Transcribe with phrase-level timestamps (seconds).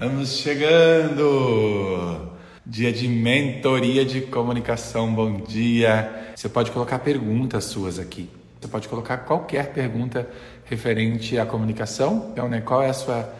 [0.00, 2.32] Vamos chegando!
[2.64, 6.32] Dia de mentoria de comunicação, bom dia!
[6.34, 8.30] Você pode colocar perguntas suas aqui.
[8.58, 10.26] Você pode colocar qualquer pergunta
[10.64, 12.30] referente à comunicação.
[12.32, 13.30] Então, né, qual é a sua,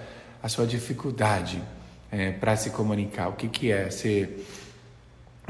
[0.43, 1.63] a sua dificuldade
[2.13, 3.29] é, para se comunicar?
[3.29, 3.91] O que, que é?
[3.91, 4.29] Você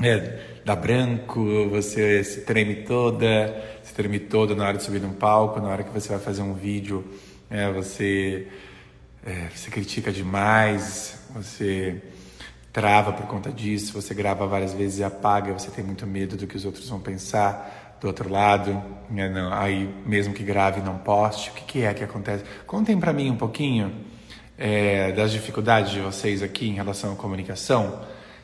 [0.01, 5.15] é, dá branco, você se treme toda, se treme toda na hora de subir num
[5.15, 7.05] palco, na hora que você vai fazer um vídeo,
[7.51, 8.47] é, você,
[9.25, 12.03] é, você critica demais, você
[12.73, 16.47] trava por conta disso, você grava várias vezes e apaga, você tem muito medo do
[16.47, 20.97] que os outros vão pensar do outro lado, né, não, aí mesmo que grave não
[20.97, 22.45] poste, o que, que é que acontece?
[22.67, 23.93] Contem para mim um pouquinho
[24.57, 28.01] é, das dificuldades de vocês aqui em relação à comunicação.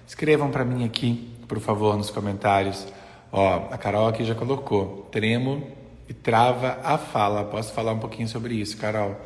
[0.06, 2.86] Escrevam para mim aqui, por favor, nos comentários.
[3.30, 5.66] Ó, a Carol aqui já colocou, tremo
[6.08, 7.44] e trava a fala.
[7.44, 9.20] Posso falar um pouquinho sobre isso, Carol?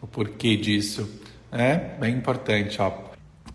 [0.00, 1.08] O porquê disso?
[1.50, 2.92] É bem importante, ó.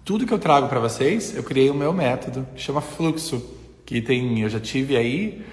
[0.04, 3.44] Tudo que eu trago para vocês, eu criei o meu método, chama Fluxo,
[3.86, 5.46] que tem, eu já tive aí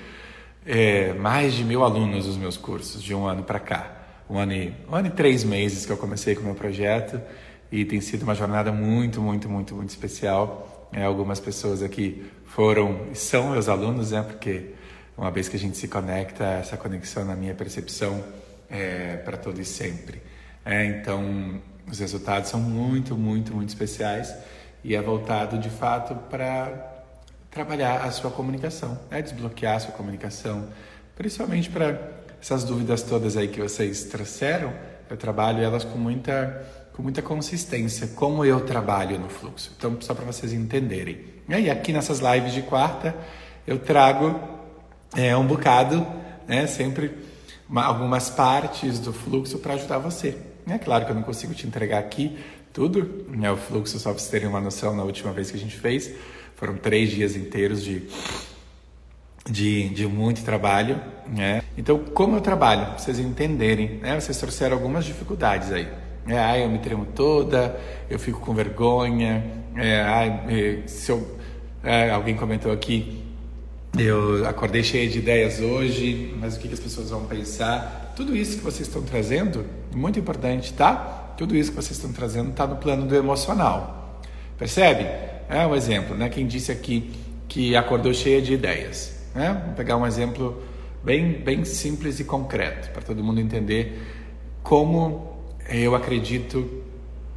[0.64, 3.94] é, mais de mil alunos nos meus cursos, de um ano para cá.
[4.28, 7.20] Um ano, e, um ano e três meses que eu comecei com o meu projeto
[7.72, 10.88] e tem sido uma jornada muito, muito, muito, muito especial.
[10.92, 14.22] É, algumas pessoas aqui foram e são meus alunos, né?
[14.22, 14.70] Porque
[15.16, 18.22] uma vez que a gente se conecta, essa conexão na minha percepção
[18.70, 20.20] é para todo e sempre.
[20.68, 24.34] É, então, os resultados são muito, muito, muito especiais
[24.84, 27.04] e é voltado de fato para
[27.50, 29.22] trabalhar a sua comunicação, né?
[29.22, 30.68] desbloquear a sua comunicação,
[31.16, 31.98] principalmente para
[32.38, 34.70] essas dúvidas todas aí que vocês trouxeram,
[35.08, 39.72] eu trabalho elas com muita com muita consistência, como eu trabalho no fluxo.
[39.78, 41.24] Então, só para vocês entenderem.
[41.48, 43.14] E aqui nessas lives de quarta,
[43.64, 44.38] eu trago
[45.16, 46.04] é, um bocado,
[46.46, 47.16] né, sempre
[47.68, 50.47] uma, algumas partes do fluxo para ajudar você.
[50.68, 52.38] É claro que eu não consigo te entregar aqui
[52.72, 55.60] tudo, né, o fluxo, só para vocês terem uma noção, na última vez que a
[55.60, 56.14] gente fez,
[56.54, 58.02] foram três dias inteiros de,
[59.50, 61.62] de, de muito trabalho, né?
[61.76, 62.86] Então, como eu trabalho?
[62.86, 64.20] Pra vocês entenderem, né?
[64.20, 65.88] Vocês trouxeram algumas dificuldades aí.
[66.26, 67.78] É, ai, eu me tremo toda,
[68.10, 69.44] eu fico com vergonha,
[69.74, 71.38] é, ai, é, se eu,
[71.82, 73.24] é, alguém comentou aqui,
[73.96, 78.07] eu acordei cheia de ideias hoje, mas o que, que as pessoas vão pensar?
[78.18, 79.64] Tudo isso que vocês estão trazendo,
[79.94, 81.34] muito importante, tá?
[81.36, 84.20] Tudo isso que vocês estão trazendo está no plano do emocional.
[84.58, 85.04] Percebe?
[85.48, 86.28] É um exemplo, né?
[86.28, 87.12] Quem disse aqui
[87.46, 89.16] que acordou cheia de ideias.
[89.32, 89.62] Né?
[89.66, 90.60] Vou pegar um exemplo
[91.00, 94.02] bem, bem simples e concreto para todo mundo entender
[94.64, 96.68] como eu acredito.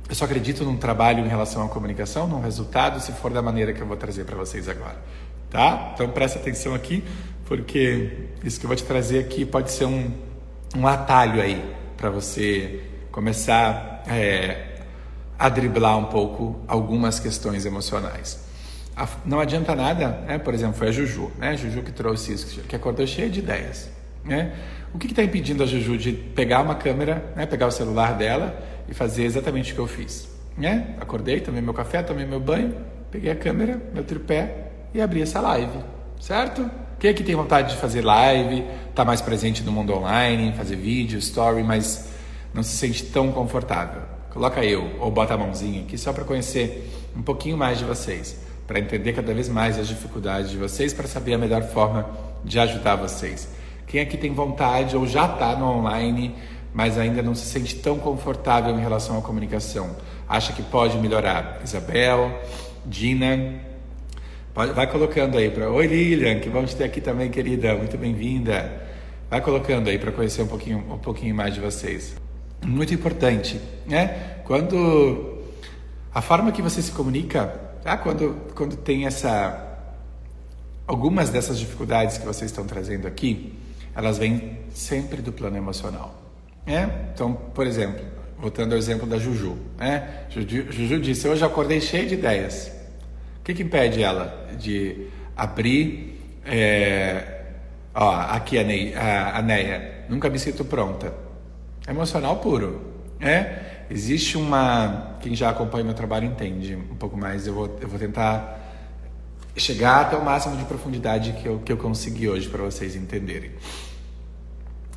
[0.10, 3.72] Eu só acredito num trabalho em relação à comunicação, num resultado, se for da maneira
[3.72, 4.98] que eu vou trazer para vocês agora,
[5.48, 5.92] tá?
[5.94, 7.04] Então presta atenção aqui,
[7.46, 10.12] porque isso que eu vou te trazer aqui pode ser um,
[10.76, 11.64] um atalho aí
[11.98, 14.80] para você começar é,
[15.38, 18.40] a driblar um pouco algumas questões emocionais.
[19.26, 20.38] Não adianta nada, né?
[20.38, 21.50] por exemplo, foi a Juju, né?
[21.50, 23.90] A Juju que trouxe isso, que acordou cheia de ideias.
[24.24, 24.54] Né?
[24.94, 27.46] O que está impedindo a Juju de pegar uma câmera, né?
[27.46, 28.56] pegar o celular dela
[28.88, 30.30] e fazer exatamente o que eu fiz?
[30.58, 30.96] Né?
[31.00, 32.76] Acordei, tomei meu café, tomei meu banho,
[33.10, 35.80] peguei a câmera, meu tripé e abri essa live,
[36.20, 36.70] certo?
[37.02, 40.76] Quem aqui tem vontade de fazer live, estar tá mais presente no mundo online, fazer
[40.76, 42.08] vídeo, story, mas
[42.54, 44.04] não se sente tão confortável?
[44.30, 48.40] Coloca eu ou bota a mãozinha aqui só para conhecer um pouquinho mais de vocês,
[48.68, 52.08] para entender cada vez mais as dificuldades de vocês, para saber a melhor forma
[52.46, 53.50] de ajudar vocês.
[53.88, 56.36] Quem aqui tem vontade ou já está no online,
[56.72, 59.96] mas ainda não se sente tão confortável em relação à comunicação,
[60.30, 61.62] acha que pode melhorar?
[61.64, 62.32] Isabel,
[62.86, 63.71] Dina,
[64.54, 65.70] vai colocando aí para.
[65.70, 68.82] Oi Lilian, que bom te ter aqui também, querida, muito bem-vinda.
[69.30, 72.16] Vai colocando aí para conhecer um pouquinho, um pouquinho mais de vocês
[72.66, 74.42] muito importante, né?
[74.46, 75.40] Quando
[76.14, 77.48] a forma que você se comunica,
[77.84, 77.98] tá?
[77.98, 79.68] quando quando tem essa
[80.86, 83.54] algumas dessas dificuldades que vocês estão trazendo aqui,
[83.96, 86.14] elas vêm sempre do plano emocional,
[86.66, 87.10] né?
[87.14, 88.04] Então, por exemplo,
[88.40, 90.26] voltando ao exemplo da Juju, né?
[90.30, 92.81] Juju, Juju disse: hoje acordei cheio de ideias.
[93.42, 96.40] O que, que impede ela de abrir?
[96.46, 97.40] É...
[97.94, 101.14] Ó, aqui a, Ney, a, a Neia, nunca me sinto pronta
[101.88, 102.82] emocional puro.
[103.20, 105.18] É, existe uma.
[105.20, 107.48] Quem já acompanha meu trabalho entende um pouco mais.
[107.48, 108.60] Eu vou, eu vou tentar
[109.58, 113.52] chegar até o máximo de profundidade que eu, que eu consegui hoje para vocês entenderem.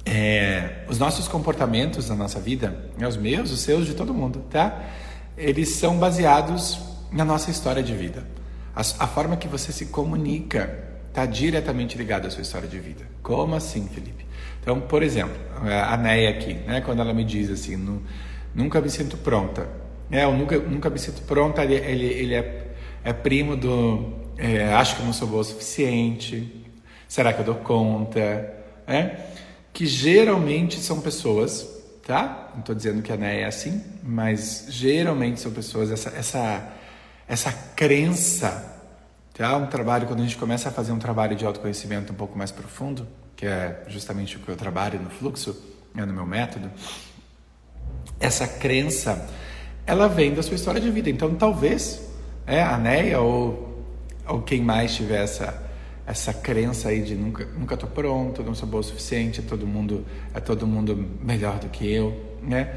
[0.07, 4.45] É, os nossos comportamentos na nossa vida, né, os meus, os seus, de todo mundo,
[4.51, 4.85] tá?
[5.37, 6.79] Eles são baseados
[7.15, 8.27] na nossa história de vida.
[8.75, 13.07] A, a forma que você se comunica está diretamente ligada à sua história de vida.
[13.23, 14.27] Como assim, Felipe?
[14.61, 17.77] Então, por exemplo, a Neia aqui, né, quando ela me diz assim,
[18.55, 19.69] nunca me sinto pronta.
[20.11, 22.75] É, eu nunca, nunca me sinto pronta, ele, ele, ele é,
[23.05, 24.13] é primo do.
[24.37, 26.65] É, acho que não sou boa o suficiente.
[27.07, 28.21] Será que eu dou conta?
[28.87, 29.17] É?
[29.73, 31.67] Que geralmente são pessoas,
[32.05, 32.51] tá?
[32.55, 36.73] Não estou dizendo que a Né é assim, mas geralmente são pessoas, essa, essa,
[37.27, 38.75] essa crença
[39.35, 39.57] Tá?
[39.57, 42.53] Um trabalho, quando a gente começa a fazer um trabalho de autoconhecimento um pouco mais
[42.53, 43.05] profundo,
[43.35, 45.61] que é justamente o que eu trabalho no fluxo,
[45.97, 46.71] é no meu método,
[48.21, 49.29] essa crença,
[49.85, 51.11] ela vem da sua história de vida.
[51.11, 52.01] Então, talvez
[52.47, 53.85] é, a Neia ou,
[54.25, 55.61] ou quem mais tiver essa,
[56.07, 60.07] essa crença aí de nunca nunca pronto, não sou boa o suficiente, é todo mundo
[60.33, 62.73] é todo mundo melhor do que eu, né?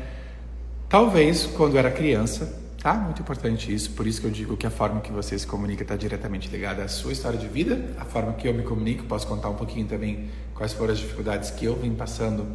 [0.90, 2.94] Talvez quando era criança Tá?
[2.94, 5.82] Muito importante isso, por isso que eu digo que a forma que você se comunica
[5.82, 9.26] está diretamente ligada à sua história de vida, a forma que eu me comunico, posso
[9.26, 12.46] contar um pouquinho também quais foram as dificuldades que eu vim passando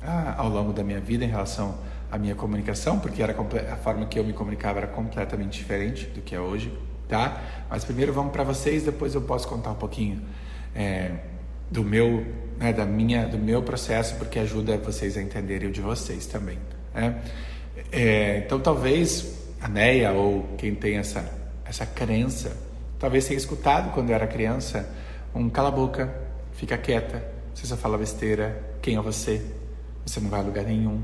[0.00, 1.76] ah, ao longo da minha vida em relação
[2.10, 3.34] à minha comunicação, porque era
[3.72, 6.72] a forma que eu me comunicava era completamente diferente do que é hoje,
[7.08, 7.42] tá?
[7.68, 10.22] Mas primeiro vamos para vocês, depois eu posso contar um pouquinho
[10.72, 11.10] é,
[11.68, 12.24] do meu,
[12.58, 16.58] né, da minha, do meu processo, porque ajuda vocês a entenderem o de vocês também,
[16.94, 17.20] né?
[17.90, 21.26] É, então talvez a Neia ou quem tem essa,
[21.64, 22.54] essa crença,
[22.98, 24.86] talvez tenha escutado quando era criança
[25.34, 26.14] um cala a boca,
[26.52, 29.42] fica quieta, você só fala besteira, quem é você?
[30.04, 31.02] Você não vai a lugar nenhum.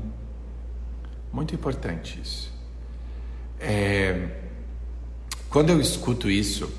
[1.33, 2.53] Muito importante isso.
[3.59, 4.27] É,
[5.49, 6.71] quando eu escuto isso,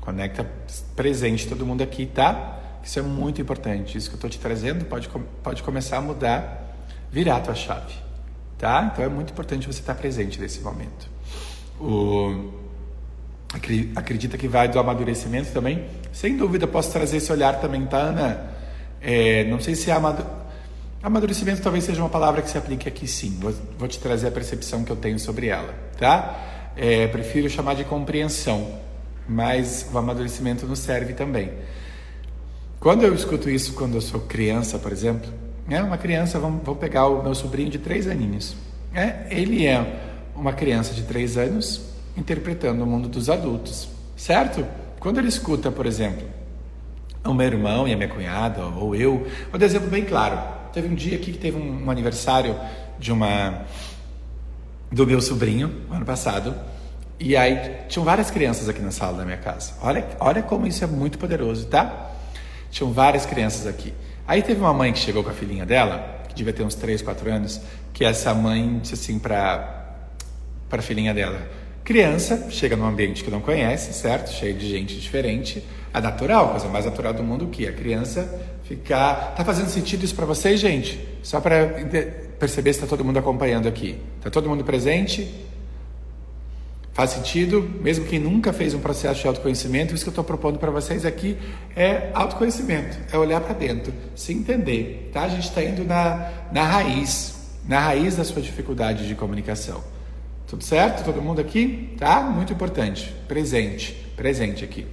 [0.00, 0.50] conecta
[0.96, 2.80] presente todo mundo aqui, tá?
[2.82, 3.98] Isso é muito importante.
[3.98, 5.10] Isso que eu estou te trazendo pode,
[5.42, 6.74] pode começar a mudar,
[7.12, 7.92] virar a tua chave,
[8.56, 8.90] tá?
[8.90, 11.17] Então é muito importante você estar presente nesse momento.
[11.80, 12.52] O,
[13.96, 15.84] acredita que vai do amadurecimento também?
[16.12, 18.50] Sem dúvida, posso trazer esse olhar também, tá, Ana?
[19.00, 20.24] É, não sei se é amadu...
[21.02, 23.38] amadurecimento talvez seja uma palavra que se aplique aqui sim.
[23.40, 26.72] Vou, vou te trazer a percepção que eu tenho sobre ela, tá?
[26.76, 28.78] É, prefiro chamar de compreensão,
[29.28, 31.52] mas o amadurecimento nos serve também.
[32.80, 35.32] Quando eu escuto isso quando eu sou criança, por exemplo,
[35.68, 38.56] é uma criança, vamos, vamos pegar o meu sobrinho de três aninhos.
[38.94, 40.07] É, ele é
[40.38, 41.82] uma criança de três anos
[42.16, 44.66] interpretando o mundo dos adultos, certo?
[45.00, 46.26] Quando ele escuta, por exemplo,
[47.24, 50.38] o meu irmão e a minha cunhada, ou eu, vou dar exemplo bem claro.
[50.72, 52.56] Teve um dia aqui que teve um, um aniversário
[52.98, 53.64] de uma
[54.90, 56.54] do meu sobrinho, ano passado,
[57.20, 59.72] e aí tinham várias crianças aqui na sala da minha casa.
[59.82, 62.12] Olha, olha como isso é muito poderoso, tá?
[62.70, 63.92] Tinham várias crianças aqui.
[64.26, 67.02] Aí teve uma mãe que chegou com a filhinha dela, que devia ter uns 3,
[67.02, 67.60] 4 anos,
[67.92, 69.77] que essa mãe disse assim para
[70.68, 71.40] para a filhinha dela.
[71.84, 74.30] Criança chega num ambiente que não conhece, certo?
[74.30, 75.64] Cheio de gente diferente.
[75.92, 78.28] É natural, coisa mais natural do mundo que a criança
[78.64, 79.34] ficar.
[79.34, 81.00] Tá fazendo sentido isso para vocês, gente?
[81.22, 81.66] Só para
[82.38, 83.98] perceber se está todo mundo acompanhando aqui.
[84.18, 85.46] Está todo mundo presente?
[86.92, 87.62] Faz sentido?
[87.80, 91.06] Mesmo quem nunca fez um processo de autoconhecimento, isso que eu estou propondo para vocês
[91.06, 91.38] aqui
[91.76, 95.22] é autoconhecimento, é olhar para dentro, se entender, tá?
[95.22, 97.36] A gente está indo na, na raiz,
[97.66, 99.80] na raiz da sua dificuldade de comunicação.
[100.48, 101.04] Tudo certo?
[101.04, 101.94] Todo mundo aqui?
[101.98, 102.22] Tá?
[102.22, 103.14] Muito importante.
[103.28, 103.92] Presente.
[104.16, 104.86] Presente aqui.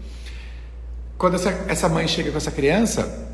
[1.18, 3.26] Quando essa, essa mãe chega com essa criança,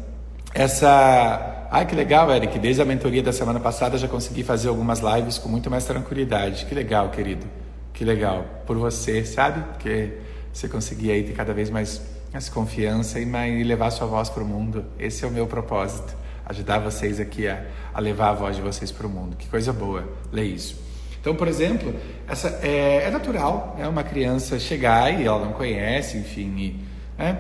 [0.54, 1.68] essa.
[1.72, 2.60] Ai, que legal, Eric.
[2.60, 6.68] Desde a mentoria da semana passada já consegui fazer algumas lives com muito mais tranquilidade.
[6.68, 7.48] Que legal, querido.
[7.92, 8.46] Que legal.
[8.68, 9.64] Por você, sabe?
[9.72, 10.20] Porque
[10.54, 12.02] você conseguir aí ter cada vez mais,
[12.32, 14.86] mais confiança e, mais, e levar sua voz para o mundo.
[15.00, 16.16] Esse é o meu propósito.
[16.46, 19.36] Ajudar vocês aqui a, a levar a voz de vocês para o mundo.
[19.36, 20.08] Que coisa boa.
[20.32, 20.91] Lê isso.
[21.22, 21.94] Então, por exemplo,
[22.28, 26.80] essa, é, é natural né, uma criança chegar e ela não conhece, enfim, e,
[27.16, 27.38] né,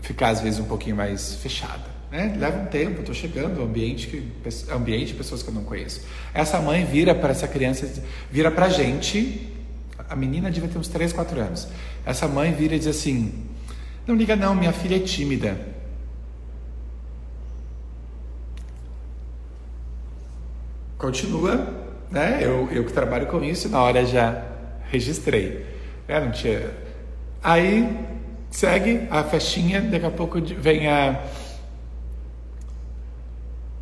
[0.00, 1.82] ficar às vezes um pouquinho mais fechada.
[2.12, 2.36] Né?
[2.38, 4.32] Leva um tempo, estou chegando, ambiente, que,
[4.72, 6.02] ambiente pessoas que eu não conheço.
[6.32, 7.92] Essa mãe vira para essa criança,
[8.30, 9.52] vira para a gente,
[10.08, 11.66] a menina devia ter uns 3, 4 anos.
[12.04, 13.48] Essa mãe vira e diz assim:
[14.06, 15.58] Não liga, não, minha filha é tímida.
[20.96, 22.38] Continua né?
[22.40, 24.42] Eu, eu que trabalho com isso, na hora já
[24.90, 25.66] registrei.
[26.08, 26.70] É, não tinha.
[27.42, 27.98] Aí
[28.50, 31.20] segue a festinha, daqui a pouco vem a.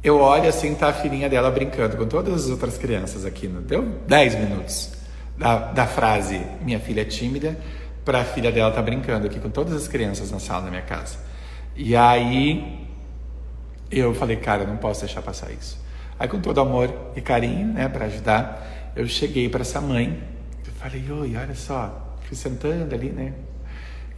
[0.03, 3.49] Eu olho assim, tá a filhinha dela brincando com todas as outras crianças aqui.
[3.49, 4.93] Não deu 10 minutos
[5.37, 7.59] da, da frase minha filha é tímida
[8.05, 10.83] para a filha dela tá brincando aqui com todas as crianças na sala da minha
[10.83, 11.19] casa.
[11.75, 12.87] E aí
[13.91, 15.83] eu falei, cara, eu não posso deixar passar isso.
[16.19, 20.23] Aí, com todo amor e carinho, né, para ajudar, eu cheguei para essa mãe.
[20.67, 23.33] Eu falei, oi, olha só, fui sentando ali, né?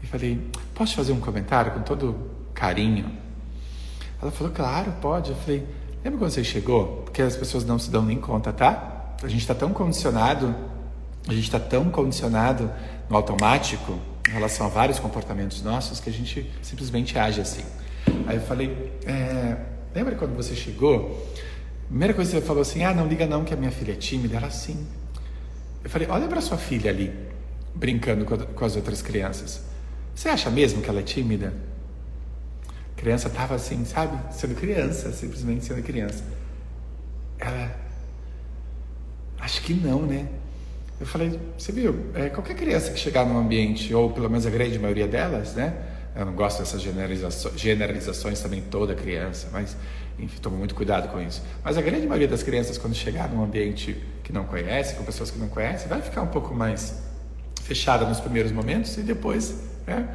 [0.02, 0.40] E falei,
[0.74, 3.10] posso fazer um comentário com todo carinho?
[4.20, 5.30] Ela falou, claro, pode.
[5.30, 5.66] Eu falei,
[6.04, 7.02] lembra quando você chegou?
[7.04, 9.14] Porque as pessoas não se dão nem conta, tá?
[9.22, 10.54] A gente está tão condicionado
[11.28, 12.70] a gente está tão condicionado
[13.10, 13.98] no automático
[14.28, 17.64] em relação a vários comportamentos nossos que a gente simplesmente age assim.
[18.28, 19.56] Aí eu falei, é,
[19.92, 21.26] lembra quando você chegou?
[21.88, 23.96] Primeira coisa que você falou assim, ah, não liga não que a minha filha é
[23.96, 24.36] tímida.
[24.36, 24.86] Ela sim.
[25.84, 27.12] Eu falei, olha para sua filha ali,
[27.74, 29.62] brincando com, as outras crianças.
[30.14, 31.54] Você acha mesmo que ela é tímida?
[32.96, 34.18] A criança estava assim, sabe?
[34.34, 36.24] Sendo criança, simplesmente sendo criança.
[37.38, 37.76] Ela,
[39.38, 40.28] acho que não, né?
[40.98, 44.50] Eu falei, você viu, é, qualquer criança que chegar num ambiente, ou pelo menos a
[44.50, 45.74] grande maioria delas, né?
[46.16, 49.76] Eu não gosto dessas generalizações, generalizações também toda criança, mas
[50.18, 51.42] enfim, tomo muito cuidado com isso.
[51.62, 55.30] Mas a grande maioria das crianças, quando chegar num ambiente que não conhece, com pessoas
[55.30, 57.02] que não conhecem, vai ficar um pouco mais
[57.62, 60.08] fechada nos primeiros momentos e depois, né,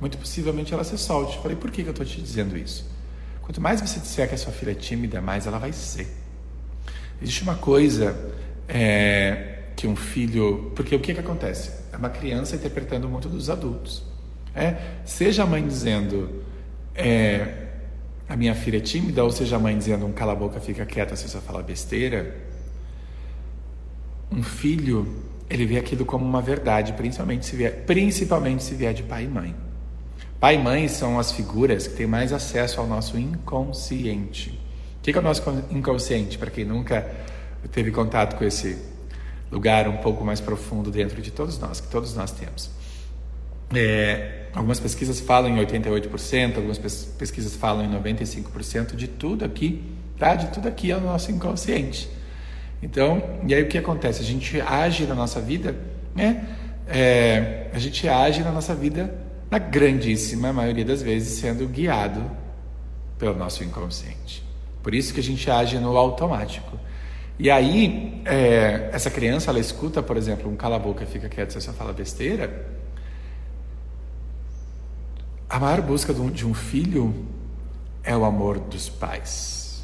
[0.00, 1.36] muito possivelmente ela se solte.
[1.36, 2.88] Eu falei, por que, que eu estou te dizendo isso?
[3.42, 6.06] Quanto mais você disser que a sua filha é tímida, mais ela vai ser.
[7.20, 8.16] Existe uma coisa
[8.68, 10.70] é, que um filho.
[10.76, 11.72] Porque o que, que acontece?
[11.92, 14.04] É uma criança interpretando muito dos adultos.
[14.54, 16.42] É, seja a mãe dizendo
[16.94, 17.67] é,
[18.28, 20.84] a minha filha é tímida, ou seja a mãe dizendo um cala a boca, fica
[20.84, 22.36] quieta, você falar besteira.
[24.30, 29.02] Um filho, ele vê aquilo como uma verdade, principalmente se vier, principalmente se vier de
[29.02, 29.54] pai e mãe.
[30.38, 34.50] Pai e mãe são as figuras que têm mais acesso ao nosso inconsciente.
[34.98, 36.36] O que é o nosso inconsciente?
[36.36, 37.10] Para quem nunca
[37.72, 38.76] teve contato com esse
[39.50, 42.70] lugar um pouco mais profundo dentro de todos nós, que todos nós temos.
[43.74, 49.82] É, algumas pesquisas falam em 88%, algumas pesquisas falam em 95% de tudo aqui,
[50.18, 50.34] tá?
[50.34, 52.08] De tudo aqui é o nosso inconsciente.
[52.82, 54.22] Então, e aí o que acontece?
[54.22, 55.74] A gente age na nossa vida,
[56.14, 56.46] né?
[56.86, 59.14] É, a gente age na nossa vida,
[59.50, 62.22] na grandíssima maioria das vezes, sendo guiado
[63.18, 64.42] pelo nosso inconsciente.
[64.82, 66.78] Por isso que a gente age no automático.
[67.38, 71.52] E aí, é, essa criança, ela escuta, por exemplo, um cala a boca, fica quieto,
[71.52, 72.77] você fala besteira.
[75.48, 77.26] A maior busca de um, filho
[78.02, 79.82] é o amor dos pais.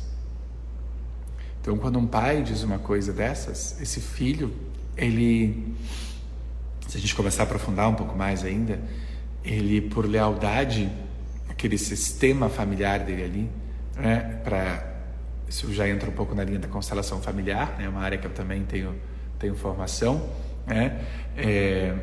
[1.60, 4.52] Então, quando um pai diz uma coisa dessas, esse filho,
[4.94, 5.74] ele,
[6.86, 8.78] se a gente começar a aprofundar um pouco mais ainda,
[9.42, 10.92] ele, por lealdade,
[11.48, 13.50] aquele sistema familiar dele ali,
[13.96, 14.94] né, para
[15.48, 17.88] isso já entra um pouco na linha da constelação familiar, né?
[17.88, 18.94] uma área que eu também tenho,
[19.38, 20.28] tenho formação.
[20.66, 21.00] Né?
[21.36, 21.94] É,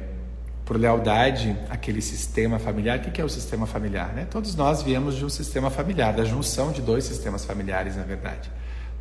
[0.71, 2.97] por lealdade àquele sistema familiar.
[2.99, 4.13] O que é o sistema familiar?
[4.13, 4.25] Né?
[4.31, 8.49] Todos nós viemos de um sistema familiar, da junção de dois sistemas familiares, na verdade.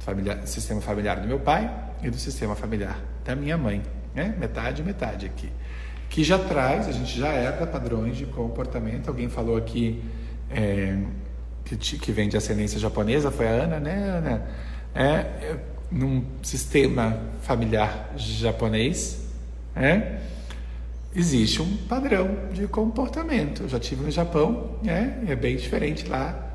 [0.04, 1.72] Do sistema familiar do meu pai
[2.02, 3.82] e do sistema familiar da minha mãe.
[4.12, 4.34] Né?
[4.36, 5.48] Metade, metade aqui.
[6.08, 9.06] Que já traz, a gente já herda padrões de comportamento.
[9.06, 10.02] Alguém falou aqui
[10.50, 10.98] é,
[11.64, 14.42] que, que vem de ascendência japonesa, foi a Ana, né, Ana?
[14.92, 15.56] É, é
[15.88, 19.24] num sistema familiar japonês,
[19.76, 20.18] é,
[21.14, 23.62] existe um padrão de comportamento.
[23.62, 26.48] Eu já tive no Japão, é, é bem diferente lá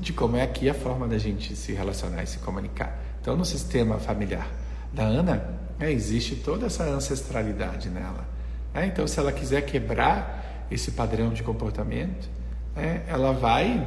[0.00, 3.00] de como é aqui a forma da gente se relacionar e se comunicar.
[3.20, 4.48] Então, no sistema familiar
[4.92, 5.44] da Ana,
[5.78, 8.26] é, existe toda essa ancestralidade nela.
[8.74, 12.28] É, então, se ela quiser quebrar esse padrão de comportamento,
[12.76, 13.86] é, ela vai.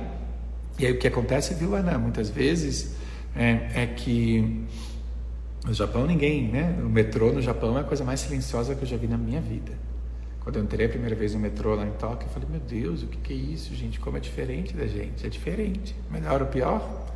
[0.77, 1.97] E aí o que acontece, viu, Ana?
[1.97, 2.95] Muitas vezes
[3.35, 4.65] é, é que
[5.65, 6.77] no Japão ninguém, né?
[6.81, 9.41] O metrô no Japão é a coisa mais silenciosa que eu já vi na minha
[9.41, 9.73] vida.
[10.41, 13.03] Quando eu entrei a primeira vez no metrô lá em Tóquio, eu falei, meu Deus,
[13.03, 13.99] o que, é isso, gente?
[13.99, 15.25] Como é diferente da gente?
[15.25, 15.95] É diferente.
[16.09, 17.07] Melhor ou pior?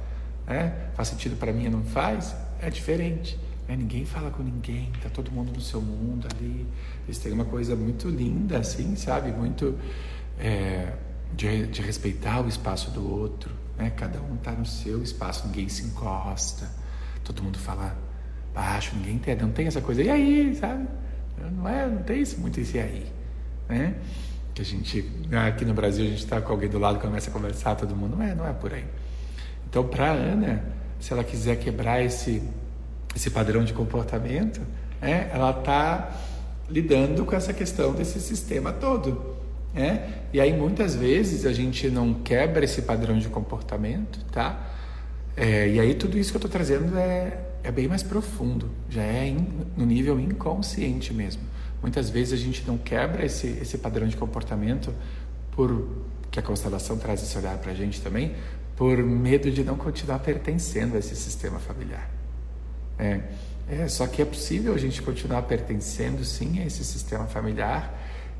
[0.45, 0.89] É?
[0.93, 2.35] Faz sentido para mim não faz?
[2.61, 3.39] É diferente.
[3.67, 6.67] É, ninguém fala com ninguém, tá todo mundo no seu mundo ali.
[7.05, 9.31] Eles têm uma coisa muito linda, assim, sabe?
[9.31, 9.77] Muito.
[10.37, 10.93] É
[11.35, 13.89] de, de respeitar o espaço do outro, né?
[13.91, 16.69] Cada um está no seu espaço, ninguém se encosta,
[17.23, 17.97] todo mundo fala
[18.53, 20.87] baixo, ninguém entende, não tem essa coisa, e aí, sabe?
[21.51, 23.05] Não é, não tem isso, muito esse aí,
[23.67, 23.95] né?
[24.53, 25.11] Que a gente,
[25.47, 28.15] aqui no Brasil, a gente está com alguém do lado, começa a conversar, todo mundo,
[28.15, 28.85] não é, não é por aí.
[29.67, 30.63] Então, para Ana,
[30.99, 32.41] se ela quiser quebrar esse,
[33.15, 34.61] esse padrão de comportamento,
[35.01, 35.29] né?
[35.33, 36.11] ela está
[36.69, 39.33] lidando com essa questão desse sistema todo.
[39.75, 40.07] É?
[40.31, 44.69] E aí muitas vezes a gente não quebra esse padrão de comportamento, tá?
[45.35, 49.01] É, e aí tudo isso que eu estou trazendo é, é bem mais profundo, já
[49.01, 51.41] é in, no nível inconsciente mesmo.
[51.81, 54.93] Muitas vezes a gente não quebra esse, esse padrão de comportamento
[55.51, 55.87] por
[56.29, 58.35] que a constelação traz esse olhar para a gente também,
[58.75, 62.09] por medo de não continuar pertencendo a esse sistema familiar.
[62.97, 63.21] É,
[63.69, 67.93] é, só que é possível a gente continuar pertencendo sim a esse sistema familiar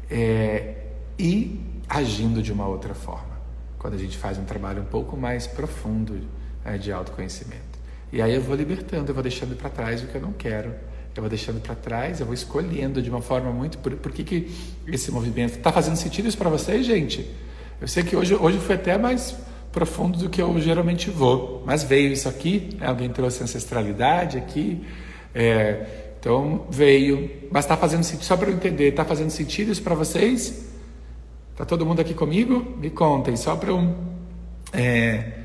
[0.09, 0.87] é,
[1.17, 3.37] e agindo de uma outra forma,
[3.77, 6.19] quando a gente faz um trabalho um pouco mais profundo
[6.65, 7.72] é, de autoconhecimento.
[8.13, 10.69] E aí eu vou libertando, eu vou deixando para trás o que eu não quero,
[11.15, 13.79] eu vou deixando para trás, eu vou escolhendo de uma forma muito.
[13.79, 14.51] Por, por que, que
[14.87, 15.57] esse movimento.
[15.57, 17.27] Está fazendo sentido isso para vocês, gente?
[17.81, 19.35] Eu sei que hoje, hoje foi até mais
[19.71, 22.85] profundo do que eu geralmente vou, mas veio isso aqui, né?
[22.85, 24.85] alguém trouxe ancestralidade aqui,
[25.33, 25.87] é,
[26.19, 29.95] então veio, mas está fazendo sentido, só para eu entender, está fazendo sentido isso para
[29.95, 30.71] vocês?
[31.51, 32.77] Está todo mundo aqui comigo?
[32.79, 33.95] Me contem, só para eu,
[34.71, 35.42] é,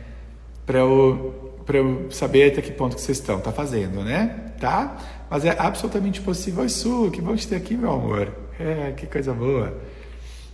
[0.68, 4.52] para eu, eu saber até que ponto que vocês estão, está fazendo, né?
[4.60, 4.98] Tá?
[5.30, 9.32] Mas é absolutamente possível isso, que bom te ter aqui, meu amor, é, que coisa
[9.32, 9.78] boa.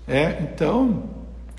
[0.06, 1.02] É, então,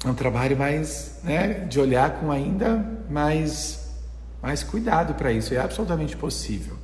[0.06, 3.94] é um trabalho mais, né, de olhar com ainda mais,
[4.42, 5.54] mais cuidado para isso.
[5.54, 6.78] É absolutamente possível.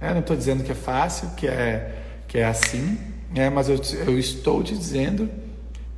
[0.00, 3.00] É, não estou dizendo que é fácil, que é, que é assim,
[3.34, 5.28] é, mas eu, eu estou te dizendo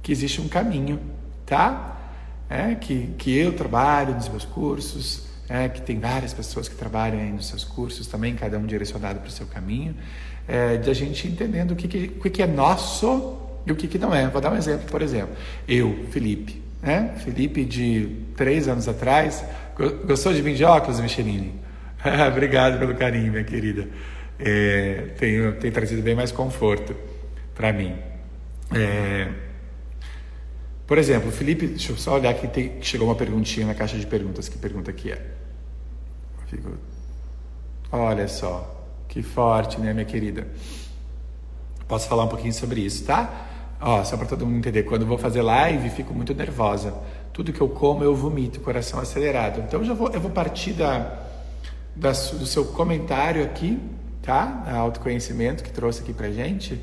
[0.02, 0.98] que existe um caminho,
[1.44, 1.97] tá?
[2.50, 7.20] É, que, que eu trabalho nos meus cursos, é, que tem várias pessoas que trabalham
[7.20, 9.94] aí nos seus cursos também, cada um direcionado para o seu caminho,
[10.46, 13.98] é, de a gente entendendo o que, que, que é nosso e o que, que
[13.98, 14.26] não é.
[14.28, 15.34] Vou dar um exemplo, por exemplo.
[15.66, 17.14] Eu, Felipe, né?
[17.24, 19.44] Felipe, de três anos atrás,
[20.06, 21.54] gostou de vir de óculos, Michelini?
[22.28, 23.88] Obrigado pelo carinho, minha querida.
[24.38, 26.94] É, tem, tem trazido bem mais conforto
[27.54, 27.94] para mim.
[28.72, 29.28] É,
[30.88, 34.06] por exemplo, Felipe, deixa eu só olhar aqui, tem, chegou uma perguntinha na caixa de
[34.06, 34.48] perguntas.
[34.48, 35.22] Que pergunta que é?
[36.46, 36.70] Fico,
[37.92, 40.48] olha só, que forte, né, minha querida?
[41.86, 43.76] Posso falar um pouquinho sobre isso, tá?
[43.78, 46.94] Ó, só para todo mundo entender, quando eu vou fazer live, fico muito nervosa.
[47.34, 49.60] Tudo que eu como, eu vomito, coração acelerado.
[49.60, 51.22] Então, eu já vou, eu vou partir da,
[51.94, 53.78] da, do seu comentário aqui,
[54.22, 54.64] tá?
[54.66, 56.80] A autoconhecimento que trouxe aqui pra gente.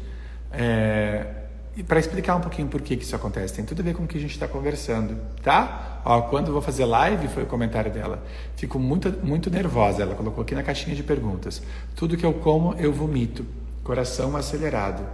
[0.51, 1.44] É,
[1.75, 3.53] e para explicar um pouquinho por que, que isso acontece.
[3.53, 6.01] Tem tudo a ver com o que a gente está conversando, tá?
[6.05, 8.23] Ó, quando eu vou fazer live, foi o comentário dela.
[8.55, 10.03] Fico muito, muito nervosa.
[10.03, 11.61] Ela colocou aqui na caixinha de perguntas.
[11.95, 13.45] Tudo que eu como, eu vomito.
[13.83, 15.05] Coração acelerado.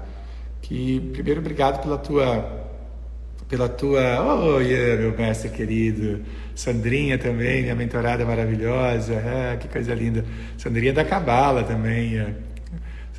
[0.61, 2.69] Que primeiro obrigado pela tua
[3.49, 6.21] pela tua, oh, yeah, meu mestre querido,
[6.55, 10.23] Sandrinha também, minha mentorada maravilhosa, ah, que coisa linda.
[10.57, 12.33] Sandrinha da Cabala também, é.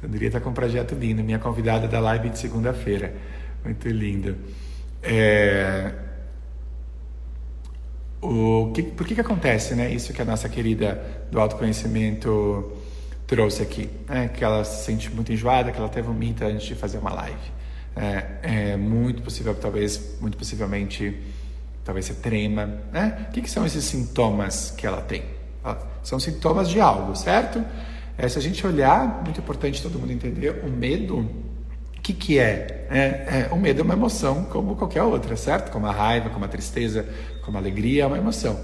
[0.03, 3.15] Sandrinha está com um projeto lindo, minha convidada da live de segunda-feira,
[3.65, 4.37] muito linda.
[5.01, 5.93] É...
[8.21, 9.93] O que, por que que acontece, né?
[9.93, 12.73] Isso que a nossa querida do autoconhecimento
[13.29, 14.29] trouxe aqui, né?
[14.29, 17.53] que ela se sente muito enjoada, que ela até vomita antes de fazer uma live.
[17.95, 21.17] É, é muito possível, talvez, muito possivelmente,
[21.85, 23.27] talvez você trema, né?
[23.29, 25.23] O que, que são esses sintomas que ela tem?
[26.03, 27.65] São sintomas de algo, certo?
[28.23, 32.39] É, se a gente olhar, muito importante todo mundo entender, o medo, o que, que
[32.39, 32.87] é?
[32.89, 32.99] é?
[33.01, 33.49] é?
[33.51, 35.73] O medo é uma emoção como qualquer outra, certo?
[35.73, 37.05] Como a raiva, como a tristeza,
[37.45, 38.61] como a alegria, é uma emoção.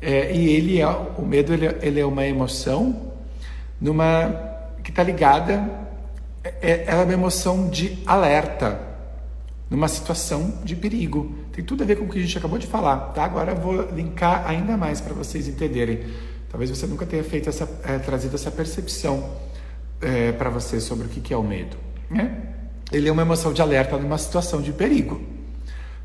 [0.00, 3.12] É, e ele é, o medo ele, ele é uma emoção
[3.78, 4.32] numa
[4.82, 5.62] que está ligada,
[6.42, 8.80] é, é, ela é uma emoção de alerta,
[9.68, 11.34] numa situação de perigo.
[11.52, 13.24] Tem tudo a ver com o que a gente acabou de falar, tá?
[13.24, 16.00] Agora eu vou linkar ainda mais para vocês entenderem.
[16.50, 19.30] Talvez você nunca tenha feito essa, é, trazido essa percepção
[20.00, 21.76] é, para você sobre o que, que é o medo,
[22.10, 22.42] né?
[22.92, 25.22] Ele é uma emoção de alerta numa situação de perigo.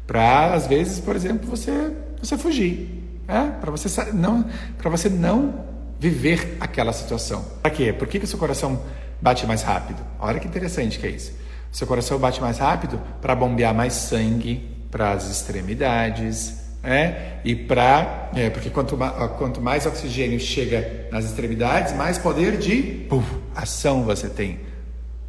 [0.05, 3.58] Para às vezes, por exemplo, você você fugir, né?
[3.60, 4.45] Para você não
[4.77, 5.65] para você não
[5.99, 7.43] viver aquela situação.
[7.62, 7.91] Para quê?
[7.91, 8.84] Por que, o seu coração
[9.19, 10.05] bate mais rápido?
[10.19, 11.34] Olha que interessante que é isso.
[11.71, 17.39] Seu coração bate mais rápido para bombear mais sangue para as extremidades, né?
[17.43, 18.97] E para é, porque quanto,
[19.37, 24.59] quanto mais oxigênio chega nas extremidades, mais poder de puf, ação você tem.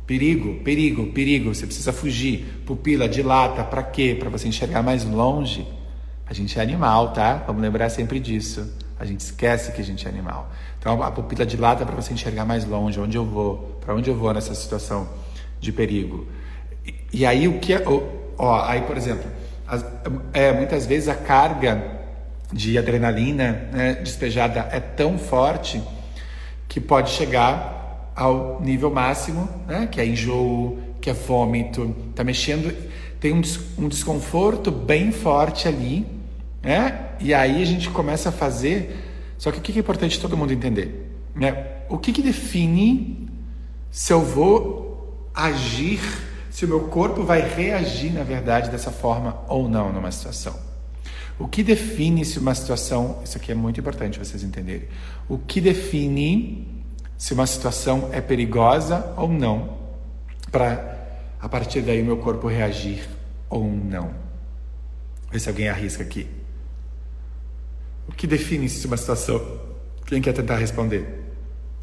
[0.07, 1.53] Perigo, perigo, perigo.
[1.53, 2.63] Você precisa fugir.
[2.65, 3.65] Pupila dilata.
[3.65, 4.17] Para quê?
[4.17, 5.67] Para você enxergar mais longe.
[6.27, 7.43] A gente é animal, tá?
[7.47, 8.73] Vamos lembrar sempre disso.
[8.99, 10.51] A gente esquece que a gente é animal.
[10.79, 14.17] Então a pupila dilata para você enxergar mais longe, onde eu vou, para onde eu
[14.17, 15.09] vou nessa situação
[15.59, 16.27] de perigo.
[16.87, 17.83] E, e aí o que é,
[18.39, 19.29] ó, aí por exemplo,
[20.33, 21.97] é, muitas vezes a carga
[22.53, 25.83] de adrenalina né, despejada é tão forte
[26.69, 32.75] que pode chegar ao nível máximo, né, que é enjoo, que é vômito, tá mexendo,
[33.21, 33.43] tem um,
[33.79, 36.07] um desconforto bem forte ali,
[36.63, 37.11] né?
[37.21, 39.05] E aí a gente começa a fazer.
[39.39, 41.11] Só que o que é importante todo mundo entender?
[41.35, 41.67] Né?
[41.89, 43.29] O que, que define
[43.91, 46.01] se eu vou agir,
[46.57, 50.59] se o meu corpo vai reagir, na verdade, dessa forma ou não numa situação?
[51.39, 53.21] O que define se uma situação.
[53.23, 54.89] Isso aqui é muito importante vocês entenderem.
[55.29, 56.83] O que define
[57.19, 59.77] se uma situação é perigosa ou não,
[60.51, 60.97] para
[61.39, 63.07] a partir daí o meu corpo reagir
[63.51, 64.15] ou não.
[65.31, 66.27] Vê se alguém arrisca aqui.
[68.09, 69.61] O que define se uma situação.
[70.07, 71.23] Quem quer tentar responder?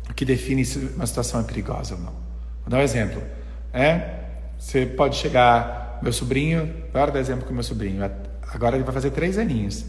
[0.09, 2.13] O que define se uma situação é perigosa ou não?
[2.61, 3.21] Vou dar um exemplo.
[3.71, 4.22] É,
[4.63, 8.01] você pode chegar, meu sobrinho, agora dar exemplo com meu sobrinho,
[8.47, 9.85] agora ele vai fazer três aninhos.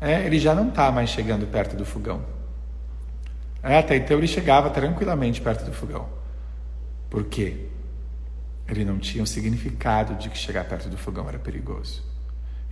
[0.00, 2.24] É, ele já não está mais chegando perto do fogão.
[3.64, 6.08] É, até então ele chegava tranquilamente perto do fogão.
[7.10, 7.66] Por quê?
[8.68, 12.02] Ele não tinha o significado de que chegar perto do fogão era perigoso.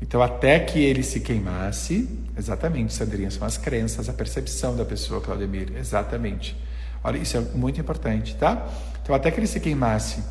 [0.01, 2.09] Então, até que ele se queimasse,
[2.39, 6.57] exatamente, Sandrinha, são as crenças, a percepção da pessoa, Claudemir, exatamente.
[7.03, 8.69] Olha, isso é muito importante, tá?
[9.03, 10.23] Então, até que ele se queimasse,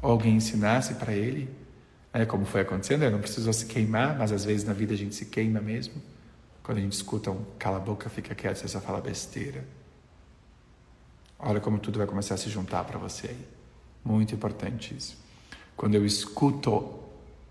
[0.00, 1.48] ou alguém ensinasse para ele,
[2.12, 4.96] é como foi acontecendo, ele não precisou se queimar, mas às vezes na vida a
[4.96, 5.94] gente se queima mesmo.
[6.62, 9.64] Quando a gente escuta um cala a boca, fica quieto, você só fala besteira.
[11.38, 13.48] Olha como tudo vai começar a se juntar para você aí.
[14.04, 15.16] Muito importante isso.
[15.76, 16.98] Quando eu escuto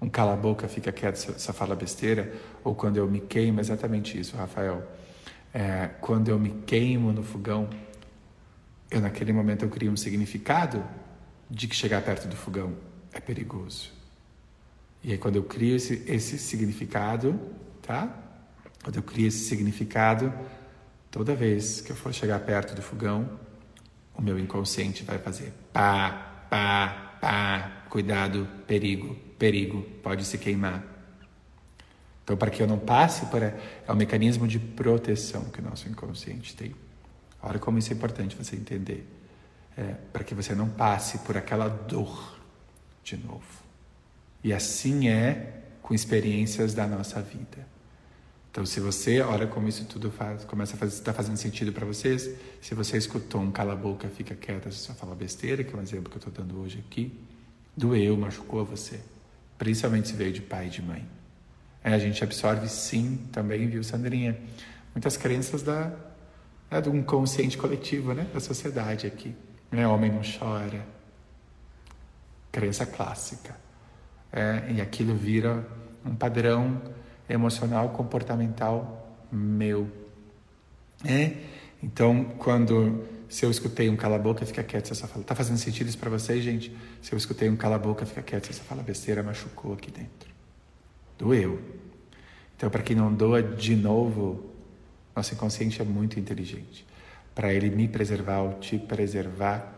[0.01, 2.33] um cala a boca, fica quieto, só fala besteira,
[2.63, 4.83] ou quando eu me queimo, exatamente isso, Rafael.
[5.53, 7.69] É, quando eu me queimo no fogão,
[8.91, 10.83] eu naquele momento eu crio um significado
[11.49, 12.75] de que chegar perto do fogão
[13.11, 13.91] é perigoso.
[15.03, 17.39] E aí quando eu crio esse, esse significado,
[17.81, 18.13] tá?
[18.83, 20.33] Quando eu crio esse significado,
[21.11, 23.39] toda vez que eu for chegar perto do fogão,
[24.13, 30.83] o meu inconsciente vai fazer pá, pá, pá, cuidado, perigo, perigo, pode se queimar.
[32.23, 33.41] Então, para que eu não passe por.
[33.41, 33.55] É
[33.89, 36.75] um mecanismo de proteção que o nosso inconsciente tem.
[37.41, 39.07] Olha como isso é importante você entender.
[39.77, 42.35] É, para que você não passe por aquela dor
[43.03, 43.43] de novo.
[44.43, 47.67] E assim é com experiências da nossa vida.
[48.51, 51.85] Então, se você, olha como isso tudo faz, começa a fazer, está fazendo sentido para
[51.85, 52.27] vocês.
[52.59, 55.77] Se você escutou um cala a boca, fica quieta, você só fala besteira, que é
[55.77, 57.13] um exemplo que eu estou dando hoje aqui,
[57.75, 58.99] doeu, machucou você.
[59.59, 61.07] Principalmente se veio de pai e de mãe.
[61.83, 64.35] É, a gente absorve sim, também, viu, Sandrinha?
[64.95, 65.93] Muitas crenças da,
[66.71, 68.27] é, do inconsciente coletivo, né?
[68.33, 69.35] Da sociedade aqui.
[69.71, 69.87] Né?
[69.87, 70.85] Homem não chora.
[72.51, 73.55] Crença clássica.
[74.31, 75.65] É, e aquilo vira
[76.05, 76.81] um padrão
[77.29, 79.89] emocional, comportamental meu.
[81.05, 81.33] É?
[81.81, 85.23] Então, quando se eu escutei um cala-boca, fica quieto, você fala.
[85.23, 86.75] Tá fazendo sentido isso para vocês, gente?
[87.01, 90.29] Se eu escutei um cala-boca, fica quieto, você fala besteira, machucou aqui dentro.
[91.17, 91.59] Doeu.
[92.55, 94.49] Então, para quem não doa de novo,
[95.15, 96.85] nosso inconsciente é muito inteligente.
[97.37, 99.71] Para ele me preservar ou te preservar,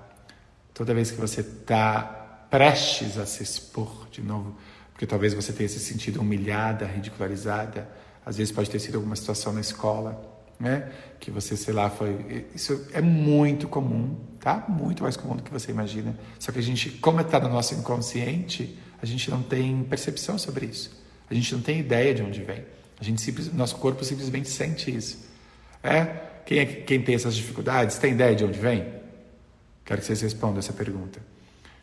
[0.74, 4.56] toda vez que você está prestes a se expor de novo,
[4.94, 7.86] porque talvez você tenha se sentido humilhada, ridicularizada.
[8.26, 10.90] Às vezes pode ter sido alguma situação na escola, né?
[11.20, 12.46] Que você, sei lá, foi.
[12.56, 14.66] Isso é muito comum, tá?
[14.70, 16.18] Muito mais comum do que você imagina.
[16.40, 20.68] Só que a gente, como está no nosso inconsciente, a gente não tem percepção sobre
[20.68, 20.98] isso.
[21.30, 22.64] A gente não tem ideia de onde vem.
[22.98, 25.28] A gente simples, nosso corpo simplesmente sente isso.
[25.84, 26.29] É?
[26.50, 28.92] Quem, é, quem tem essas dificuldades tem ideia de onde vem?
[29.86, 31.22] Quero que vocês respondam essa pergunta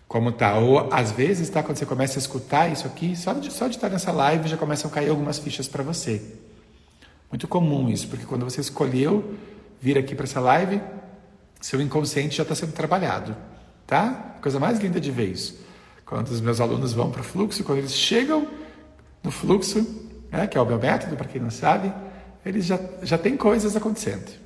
[0.08, 0.58] como tá.
[0.58, 3.76] Ou às vezes, tá, quando você começa a escutar isso aqui, só de, só de
[3.76, 6.20] estar nessa live já começam a cair algumas fichas para você.
[7.30, 9.36] Muito comum isso, porque quando você escolheu
[9.80, 10.80] vir aqui para essa live,
[11.60, 13.36] seu inconsciente já está sendo trabalhado,
[13.86, 14.36] tá?
[14.42, 15.64] Coisa mais linda de ver isso.
[16.04, 18.48] Quando os meus alunos vão para o fluxo, quando eles chegam
[19.22, 21.92] no fluxo, né, que é o meu método, para quem não sabe,
[22.44, 24.45] eles já, já têm coisas acontecendo,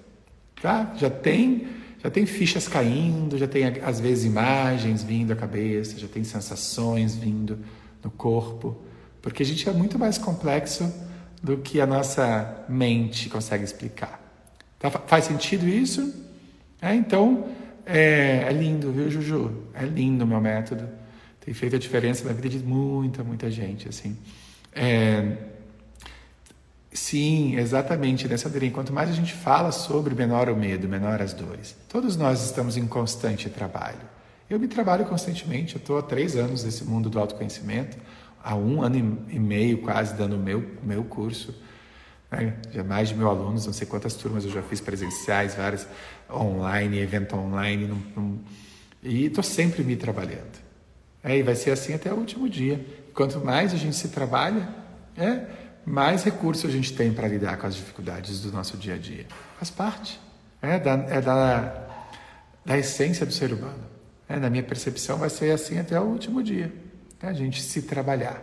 [0.60, 0.94] tá?
[0.96, 1.66] Já tem
[2.02, 7.14] já tem fichas caindo, já tem às vezes imagens vindo à cabeça, já tem sensações
[7.14, 7.58] vindo
[8.02, 8.80] no corpo,
[9.20, 10.90] porque a gente é muito mais complexo
[11.42, 14.18] do que a nossa mente consegue explicar.
[14.78, 16.26] Tá, faz sentido isso?
[16.80, 17.48] É, então,
[17.84, 19.64] é, é lindo, viu, Juju?
[19.74, 20.88] É lindo o meu método.
[21.44, 24.16] Tem feito a diferença na vida de muita, muita gente, assim.
[24.72, 25.36] É,
[26.92, 28.72] Sim, exatamente, né, Sandrinha?
[28.72, 31.76] Quanto mais a gente fala sobre menor o medo, menor as dores.
[31.88, 34.00] Todos nós estamos em constante trabalho.
[34.48, 37.96] Eu me trabalho constantemente, eu estou há três anos nesse mundo do autoconhecimento,
[38.42, 41.54] há um ano e meio quase dando o meu, meu curso.
[42.28, 42.54] Né?
[42.72, 45.86] Já mais de mil alunos, não sei quantas turmas eu já fiz presenciais, várias
[46.28, 48.38] online, evento online, num, num...
[49.00, 50.58] e estou sempre me trabalhando.
[51.22, 52.84] É, e vai ser assim até o último dia.
[53.14, 54.68] Quanto mais a gente se trabalha,
[55.16, 55.44] é,
[55.84, 59.26] mais recursos a gente tem para lidar com as dificuldades do nosso dia a dia.
[59.56, 60.20] Faz parte.
[60.62, 61.86] É da, é da,
[62.64, 63.90] da essência do ser humano.
[64.28, 66.72] É, na minha percepção, vai ser assim até o último dia.
[67.22, 68.40] É, a gente se trabalhar.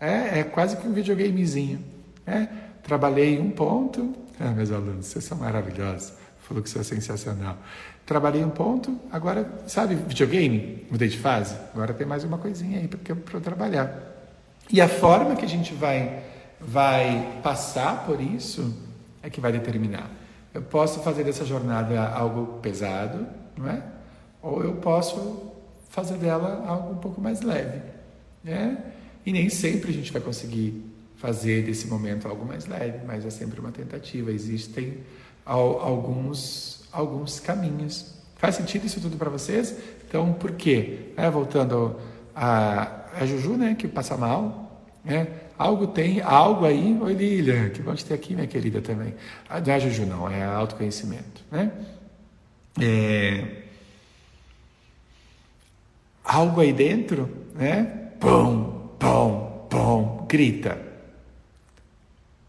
[0.00, 1.82] É, é quase que um videogamezinho.
[2.26, 2.46] É,
[2.82, 4.14] trabalhei um ponto.
[4.38, 6.12] Ah, meus alunos, vocês são maravilhosos.
[6.40, 7.58] Falou que isso é sensacional.
[8.04, 10.86] Trabalhei um ponto, agora, sabe, videogame?
[10.90, 11.56] Mudei de fase.
[11.72, 13.98] Agora tem mais uma coisinha aí para eu trabalhar.
[14.70, 16.22] E a forma que a gente vai
[16.66, 18.74] vai passar por isso
[19.22, 20.10] é que vai determinar.
[20.52, 23.82] Eu posso fazer dessa jornada algo pesado, não é?
[24.42, 25.52] Ou eu posso
[25.88, 27.80] fazer dela algo um pouco mais leve,
[28.42, 28.78] né?
[29.24, 30.84] E nem sempre a gente vai conseguir
[31.16, 34.30] fazer desse momento algo mais leve, mas é sempre uma tentativa.
[34.30, 34.98] Existem
[35.44, 38.14] alguns alguns caminhos.
[38.36, 39.76] Faz sentido isso tudo para vocês?
[40.06, 41.10] Então, por quê?
[41.16, 41.96] É, voltando
[42.34, 45.26] a, a Juju, né, que passa mal, né?
[45.56, 49.14] Algo tem, algo aí, oi Lília, que bom te ter aqui, minha querida, também.
[49.48, 51.70] Ah, não é Juju, não, é autoconhecimento, né?
[52.80, 53.62] É,
[56.24, 58.10] algo aí dentro, né?
[58.18, 60.76] Pum, pum, pum, grita.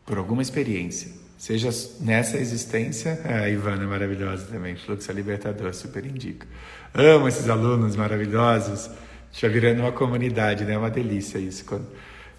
[0.03, 1.11] Por alguma experiência.
[1.37, 6.47] Seja nessa existência, a Ivana é maravilhosa também, fluxo libertador, super indico.
[6.91, 8.89] Amo esses alunos maravilhosos,
[9.31, 10.73] já virando uma comunidade, né?
[10.73, 11.85] É uma delícia isso, quando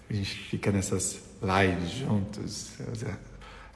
[0.09, 2.71] a gente fica nessas lives juntos,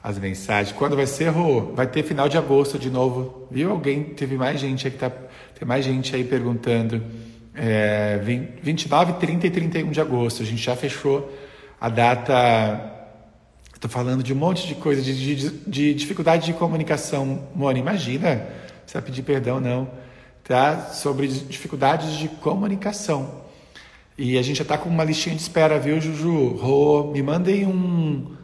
[0.02, 0.76] as mensagens.
[0.76, 1.72] Quando vai ser, Rô?
[1.74, 3.70] Vai ter final de agosto de novo, viu?
[3.70, 7.02] Alguém, teve mais gente aí que tá, tem mais gente aí perguntando
[7.54, 8.18] é,
[8.62, 10.42] 29, 30 e 31 de agosto.
[10.42, 11.30] A gente já fechou
[11.80, 12.90] a data.
[13.74, 17.48] Estou falando de um monte de coisa, de, de, de dificuldade de comunicação.
[17.54, 18.46] Mona, imagina,
[18.86, 19.88] você vai pedir perdão, não.
[20.44, 20.90] Tá?
[20.92, 23.41] Sobre dificuldades de comunicação.
[24.16, 26.56] E a gente já está com uma listinha de espera, viu, Juju?
[26.56, 28.36] Rô, me mandem um,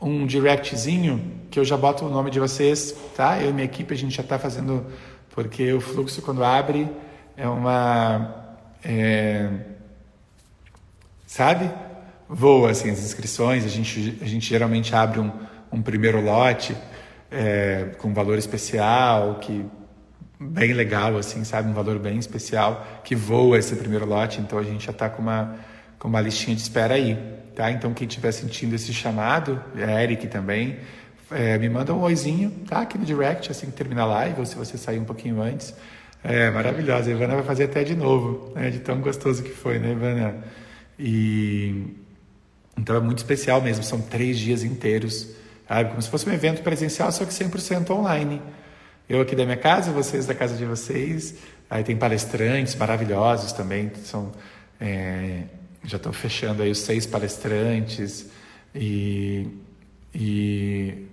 [0.00, 3.40] um directzinho que eu já boto o nome de vocês, tá?
[3.40, 4.86] Eu e minha equipe, a gente já está fazendo,
[5.30, 6.88] porque o fluxo, quando abre,
[7.36, 8.44] é uma
[8.84, 9.48] é,
[11.26, 11.70] sabe?
[12.28, 15.32] Voa assim as inscrições, a gente, a gente geralmente abre um,
[15.72, 16.76] um primeiro lote
[17.30, 19.64] é, com valor especial, que
[20.38, 21.68] bem legal, assim, sabe?
[21.68, 25.22] Um valor bem especial que voa esse primeiro lote, então a gente já está com
[25.22, 25.56] uma,
[25.98, 27.16] com uma listinha de espera aí,
[27.54, 27.70] tá?
[27.70, 30.78] Então quem estiver sentindo esse chamado, a Eric também,
[31.30, 32.80] é, me manda um oizinho, tá?
[32.80, 35.74] Aqui no direct, assim que terminar a live, ou se você sair um pouquinho antes,
[36.22, 37.10] é, maravilhosa.
[37.10, 38.70] A Ivana vai fazer até de novo, né?
[38.70, 40.36] De tão gostoso que foi, né, Ivana?
[40.98, 41.94] E
[42.78, 43.84] então é muito especial mesmo.
[43.84, 45.28] São três dias inteiros,
[45.68, 45.90] sabe?
[45.90, 48.40] Como se fosse um evento presencial, só que 100% online.
[49.06, 51.34] Eu aqui da minha casa, vocês da casa de vocês.
[51.68, 53.92] Aí tem palestrantes maravilhosos também.
[54.02, 54.32] São,
[54.80, 55.42] é,
[55.84, 58.30] já estou fechando aí os seis palestrantes
[58.74, 59.46] e,
[60.14, 61.06] e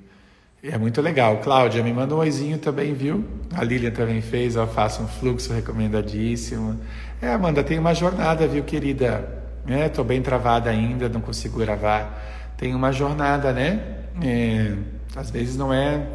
[0.64, 1.40] é muito legal.
[1.40, 3.26] Cláudia, me manda um oizinho também, viu?
[3.54, 6.80] A Lilian também fez, ó, faça um fluxo recomendadíssimo.
[7.22, 9.44] É, Amanda, tem uma jornada, viu, querida?
[9.68, 12.54] É, tô bem travada ainda, não consigo gravar.
[12.56, 13.98] Tem uma jornada, né?
[14.24, 14.76] É,
[15.14, 16.08] às vezes não é,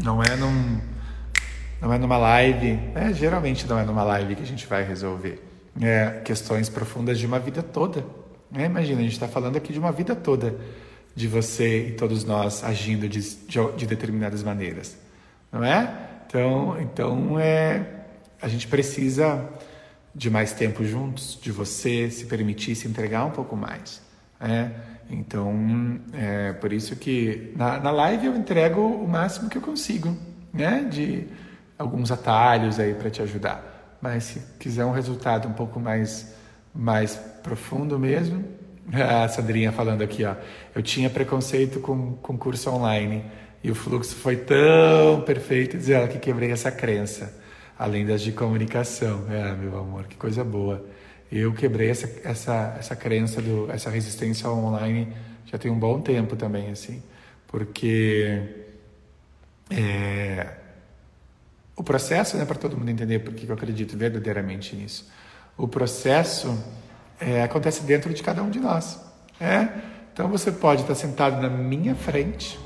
[0.00, 0.80] não é num,
[1.82, 2.78] não é numa live.
[2.94, 5.42] É, geralmente não é numa live que a gente vai resolver.
[5.80, 8.04] É, questões profundas de uma vida toda.
[8.54, 10.54] É, imagina, a gente está falando aqui de uma vida toda
[11.14, 14.96] de você e todos nós agindo de, de, de determinadas maneiras,
[15.50, 15.94] não é?
[16.26, 17.84] Então, então é,
[18.40, 19.46] a gente precisa
[20.14, 24.00] de mais tempo juntos, de você se permitir se entregar um pouco mais,
[24.40, 24.72] né?
[25.10, 30.16] Então, é por isso que na, na live eu entrego o máximo que eu consigo,
[30.52, 30.86] né?
[30.90, 31.26] De
[31.78, 33.96] alguns atalhos aí para te ajudar.
[34.00, 36.34] Mas se quiser um resultado um pouco mais
[36.74, 38.42] mais profundo mesmo,
[38.92, 40.34] A Sandrinha falando aqui, ó.
[40.74, 43.24] Eu tinha preconceito com, com curso online
[43.62, 47.32] e o fluxo foi tão perfeito, diz ela, que quebrei essa crença,
[47.78, 49.26] além das de comunicação.
[49.30, 50.84] É, meu amor, que coisa boa.
[51.30, 55.12] Eu quebrei essa, essa, essa crença, do, essa resistência ao online
[55.46, 57.02] já tem um bom tempo também, assim,
[57.46, 58.42] porque
[59.70, 60.46] é,
[61.76, 65.10] o processo, né, para todo mundo entender porque eu acredito verdadeiramente nisso,
[65.56, 66.58] o processo
[67.20, 69.00] é, acontece dentro de cada um de nós.
[69.40, 69.68] É?
[70.12, 72.58] Então você pode estar sentado na minha frente,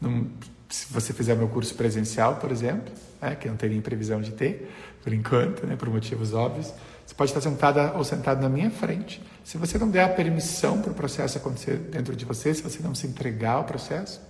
[0.00, 0.30] num,
[0.68, 4.70] se você fizer meu curso presencial, por exemplo, é, que não teria previsão de ter,
[5.02, 6.72] por enquanto, né, por motivos óbvios.
[7.06, 9.22] Você pode estar sentada ou sentado na minha frente.
[9.44, 12.82] Se você não der a permissão para o processo acontecer dentro de você, se você
[12.82, 14.20] não se entregar ao processo,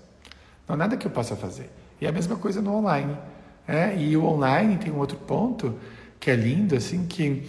[0.67, 1.71] não há nada que eu possa fazer.
[2.01, 3.17] E a mesma coisa no online.
[3.67, 3.97] É?
[3.97, 5.79] E o online tem um outro ponto
[6.19, 7.49] que é lindo, assim, que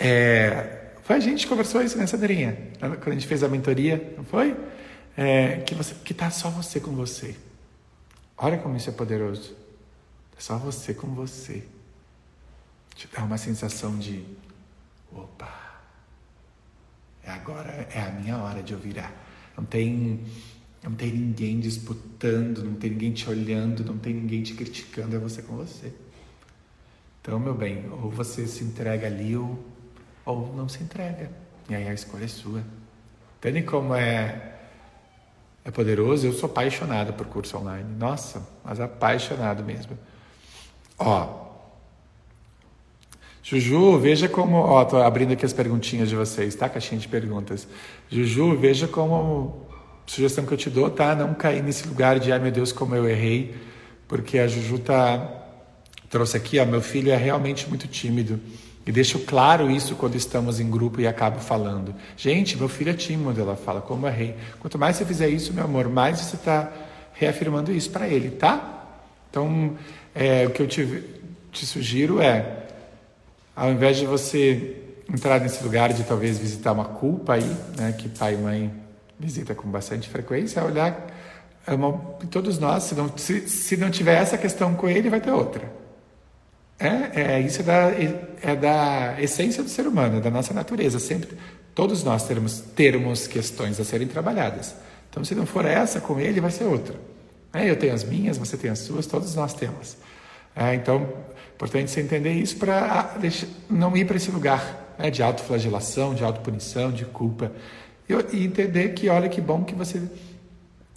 [0.00, 2.56] é, foi a gente que conversou isso, né, Sandrinha?
[2.78, 4.56] Quando a gente fez a mentoria, não foi?
[5.16, 7.36] É, que você, que tá só você com você.
[8.36, 9.54] Olha como isso é poderoso.
[10.36, 11.62] É só você com você.
[12.94, 14.24] Te dá uma sensação de,
[15.12, 15.52] opa,
[17.22, 19.12] é agora, é a minha hora de eu virar.
[19.56, 20.24] Não tem,
[20.84, 25.18] não tem ninguém disputando, não tem ninguém te olhando, não tem ninguém te criticando, é
[25.18, 25.92] você com você.
[27.20, 29.58] Então, meu bem, ou você se entrega ali ou
[30.24, 31.30] ou não se entrega.
[31.68, 32.62] E aí a escolha é sua.
[33.38, 34.54] Entende como é,
[35.64, 36.26] é poderoso?
[36.26, 37.88] Eu sou apaixonado por curso online.
[37.98, 39.98] Nossa, mas apaixonado mesmo.
[40.98, 41.44] Ó,
[43.42, 44.56] Juju, veja como.
[44.56, 46.68] Ó, tô abrindo aqui as perguntinhas de vocês, tá?
[46.68, 47.68] Caixinha de perguntas.
[48.08, 49.66] Juju, veja como.
[50.06, 51.14] Sugestão que eu te dou, tá?
[51.14, 53.54] Não cair nesse lugar de, ai meu Deus, como eu errei.
[54.06, 55.40] Porque a Juju tá.
[56.10, 58.38] Trouxe aqui, ó, meu filho é realmente muito tímido.
[58.86, 61.94] E deixo claro isso quando estamos em grupo e acabo falando.
[62.16, 64.36] Gente, meu filho é tímido, ela fala, como errei.
[64.60, 66.70] Quanto mais você fizer isso, meu amor, mais você está
[67.14, 68.84] reafirmando isso para ele, tá?
[69.30, 69.74] Então,
[70.14, 71.02] é, o que eu te,
[71.50, 72.64] te sugiro é
[73.56, 74.76] ao invés de você
[75.12, 78.83] entrar nesse lugar de talvez visitar uma culpa aí, né, que pai e mãe
[79.18, 81.06] visita com bastante frequência, é olhar
[81.66, 81.92] é uma,
[82.30, 85.72] todos nós, se não, se, se não tiver essa questão com ele, vai ter outra.
[86.78, 87.90] É, é isso é da,
[88.42, 90.98] é da essência do ser humano, é da nossa natureza.
[90.98, 91.38] Sempre,
[91.74, 94.74] todos nós teremos, termos questões a serem trabalhadas.
[95.08, 96.96] Então, se não for essa com ele, vai ser outra.
[97.52, 99.96] É, eu tenho as minhas, você tem as suas, todos nós temos.
[100.54, 101.08] É, então,
[101.54, 103.16] Importante você entender isso para
[103.70, 107.52] não ir para esse lugar né, de autoflagelação, de autopunição, de culpa.
[108.08, 110.02] E, entender que, olha que bom que você.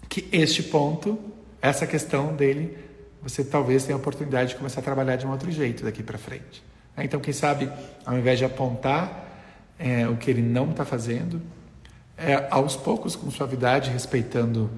[0.09, 1.17] que este ponto,
[1.61, 2.77] essa questão dele,
[3.21, 6.17] você talvez tenha a oportunidade de começar a trabalhar de um outro jeito daqui para
[6.17, 6.63] frente.
[6.95, 7.05] Né.
[7.05, 7.69] Então, quem sabe,
[8.05, 9.25] ao invés de apontar
[9.79, 11.41] é, o que ele não está fazendo,
[12.17, 14.69] é, aos poucos, com suavidade, respeitando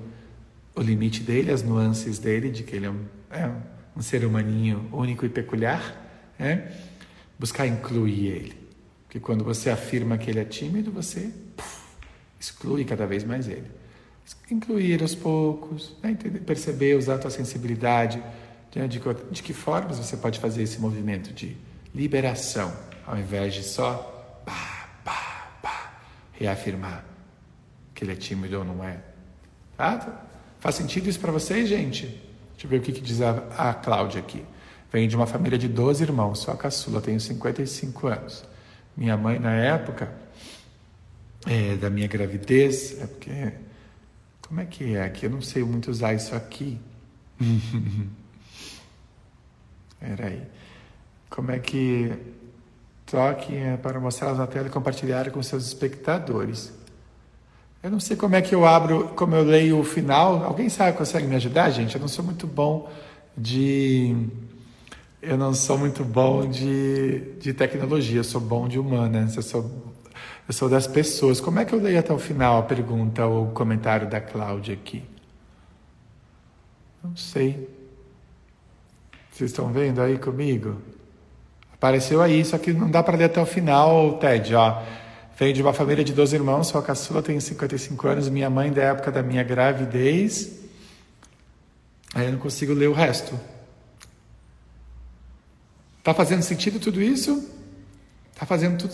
[0.75, 3.49] o limite dele, as nuances dele, de que ele é um, é
[3.95, 6.71] um ser humaninho único e peculiar, é
[7.37, 8.69] buscar incluir ele.
[9.05, 11.31] Porque quando você afirma que ele é tímido, você
[12.39, 13.69] exclui cada vez mais ele.
[14.49, 16.15] Incluir aos poucos, né?
[16.45, 18.23] perceber, usar a tua sensibilidade,
[18.71, 21.57] de, de, de que formas você pode fazer esse movimento de
[21.93, 22.71] liberação,
[23.05, 25.91] ao invés de só pá, pá, pá,
[26.33, 27.03] reafirmar
[27.93, 28.99] que ele é tímido ou não é.
[29.75, 30.23] Tá?
[30.59, 32.05] Faz sentido isso para vocês, gente?
[32.05, 34.45] Deixa eu ver o que, que diz a, a Cláudia aqui.
[34.91, 38.45] Venho de uma família de 12 irmãos, sou a caçula, tenho 55 anos.
[38.95, 40.11] Minha mãe, na época
[41.45, 43.53] é, da minha gravidez, é porque.
[44.41, 45.25] Como é que é aqui?
[45.25, 46.79] Eu não sei muito usar isso aqui.
[49.99, 50.41] Peraí.
[51.29, 52.11] Como é que.
[53.05, 56.71] Toque é, para mostrar na tela e compartilhar com seus espectadores.
[57.81, 60.43] Eu não sei como é que eu abro, como eu leio o final.
[60.43, 61.95] Alguém sabe, consegue me ajudar, gente?
[61.95, 62.91] Eu não sou muito bom
[63.37, 64.27] de.
[65.21, 69.93] Eu não sou muito bom de, de tecnologia, eu sou bom de humanas, eu sou,
[70.47, 71.39] eu sou das pessoas.
[71.39, 74.73] Como é que eu leio até o final a pergunta ou o comentário da Cláudia
[74.73, 75.03] aqui?
[77.03, 77.69] Não sei.
[79.31, 80.81] Vocês estão vendo aí comigo?
[81.71, 84.83] Apareceu aí, só que não dá para ler até o final, Ted, ó.
[85.37, 88.27] Venho de uma família de 12 irmãos, sou a caçula, tenho 55 anos.
[88.27, 90.59] Minha mãe, da época da minha gravidez.
[92.13, 93.39] Aí eu não consigo ler o resto.
[96.03, 97.49] Tá fazendo sentido tudo isso?
[98.35, 98.93] Tá fazendo tudo,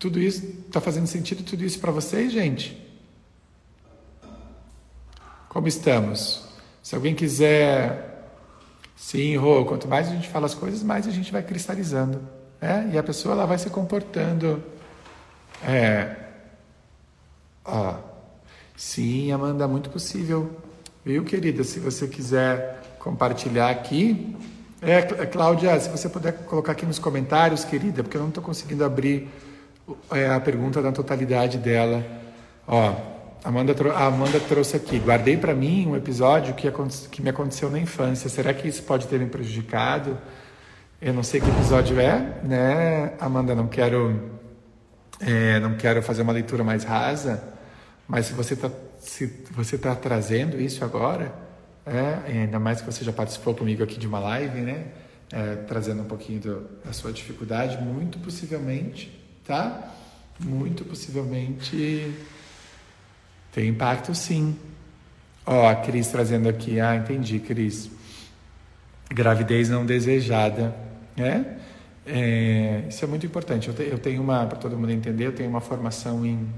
[0.00, 0.44] tudo isso?
[0.72, 2.76] Tá fazendo sentido tudo isso para vocês, gente?
[5.48, 6.48] Como estamos?
[6.82, 8.32] Se alguém quiser,
[8.96, 12.20] sim, Rô, quanto mais a gente fala as coisas, mais a gente vai cristalizando,
[12.60, 12.90] né?
[12.92, 14.60] E a pessoa ela vai se comportando
[15.66, 16.16] é.
[17.64, 17.94] Ó.
[18.76, 20.58] Sim, Amanda, muito possível.
[21.04, 21.62] Viu, querida?
[21.64, 24.36] Se você quiser compartilhar aqui.
[24.80, 28.82] É, Cláudia, se você puder colocar aqui nos comentários, querida, porque eu não estou conseguindo
[28.82, 29.28] abrir
[30.12, 32.04] é, a pergunta na totalidade dela.
[32.66, 32.94] Ó,
[33.42, 34.98] Amanda, a Amanda trouxe aqui.
[34.98, 36.70] Guardei para mim um episódio que,
[37.10, 38.28] que me aconteceu na infância.
[38.28, 40.18] Será que isso pode ter me prejudicado?
[41.00, 43.54] Eu não sei que episódio é, né, Amanda?
[43.54, 44.38] Não quero
[45.20, 47.42] é, não quero fazer uma leitura mais rasa,
[48.06, 51.32] mas se você está se você tá trazendo isso agora,
[51.86, 54.88] é, ainda mais que você já participou comigo aqui de uma live, né?
[55.32, 59.92] É, trazendo um pouquinho do, da sua dificuldade, muito possivelmente, tá?
[60.38, 62.14] Muito possivelmente
[63.52, 64.56] tem impacto sim.
[65.44, 67.90] Ó, a Cris trazendo aqui, ah, entendi, Cris.
[69.10, 70.74] Gravidez não desejada,
[71.16, 71.58] né?
[72.06, 73.68] É, isso é muito importante.
[73.68, 76.48] Eu, te, eu tenho uma, para todo mundo entender, eu tenho uma formação em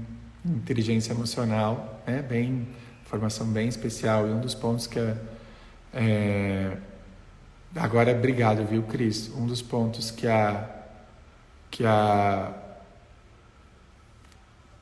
[0.45, 2.21] inteligência emocional, né?
[2.21, 2.67] bem,
[3.05, 4.27] formação bem especial.
[4.27, 5.15] E um dos pontos que é,
[5.93, 6.77] é
[7.75, 9.31] agora, obrigado, viu, Cris?
[9.35, 10.69] Um dos pontos que a
[11.71, 12.53] que a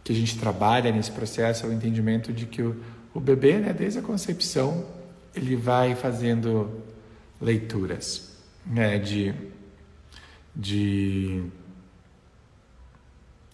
[0.03, 2.75] que a gente trabalha nesse processo é o entendimento de que o,
[3.13, 4.85] o bebê, né, desde a concepção,
[5.35, 6.81] ele vai fazendo
[7.39, 8.31] leituras
[8.65, 9.33] né, de
[10.55, 11.43] de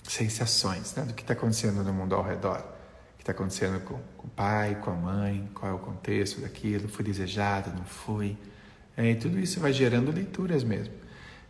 [0.04, 1.04] sensações, né?
[1.04, 4.30] do que está acontecendo no mundo ao redor, o que está acontecendo com, com, o
[4.30, 8.38] pai, com a mãe, qual é o contexto daquilo, fui desejado, não fui,
[8.96, 10.94] é, e tudo isso vai gerando leituras mesmo.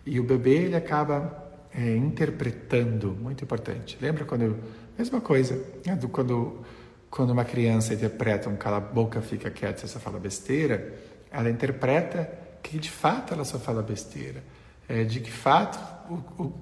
[0.06, 3.98] E o bebê ele acaba é, interpretando, muito importante.
[4.02, 4.58] Lembra quando,
[4.98, 6.62] mesma coisa, né, do, quando,
[7.10, 10.94] quando uma criança interpreta um cala a boca, fica quieto, você só fala besteira,
[11.32, 12.30] ela interpreta
[12.64, 14.44] que de fato ela só fala besteira,
[14.88, 15.78] é, de que fato
[16.10, 16.54] o, o,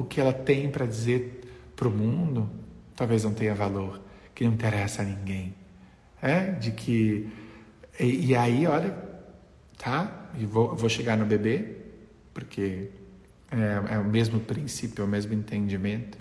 [0.00, 1.40] o que ela tem para dizer
[1.76, 2.48] para o mundo
[2.94, 4.00] talvez não tenha valor,
[4.34, 5.54] que não interessa a ninguém,
[6.20, 7.30] é, de que
[7.98, 8.96] e, e aí, olha,
[9.78, 11.76] tá, e vou, vou chegar no bebê,
[12.32, 12.90] porque
[13.50, 16.18] é, é, o mesmo princípio, é o mesmo entendimento.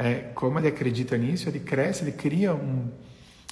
[0.00, 2.88] É, como ele acredita nisso, ele cresce, ele cria um.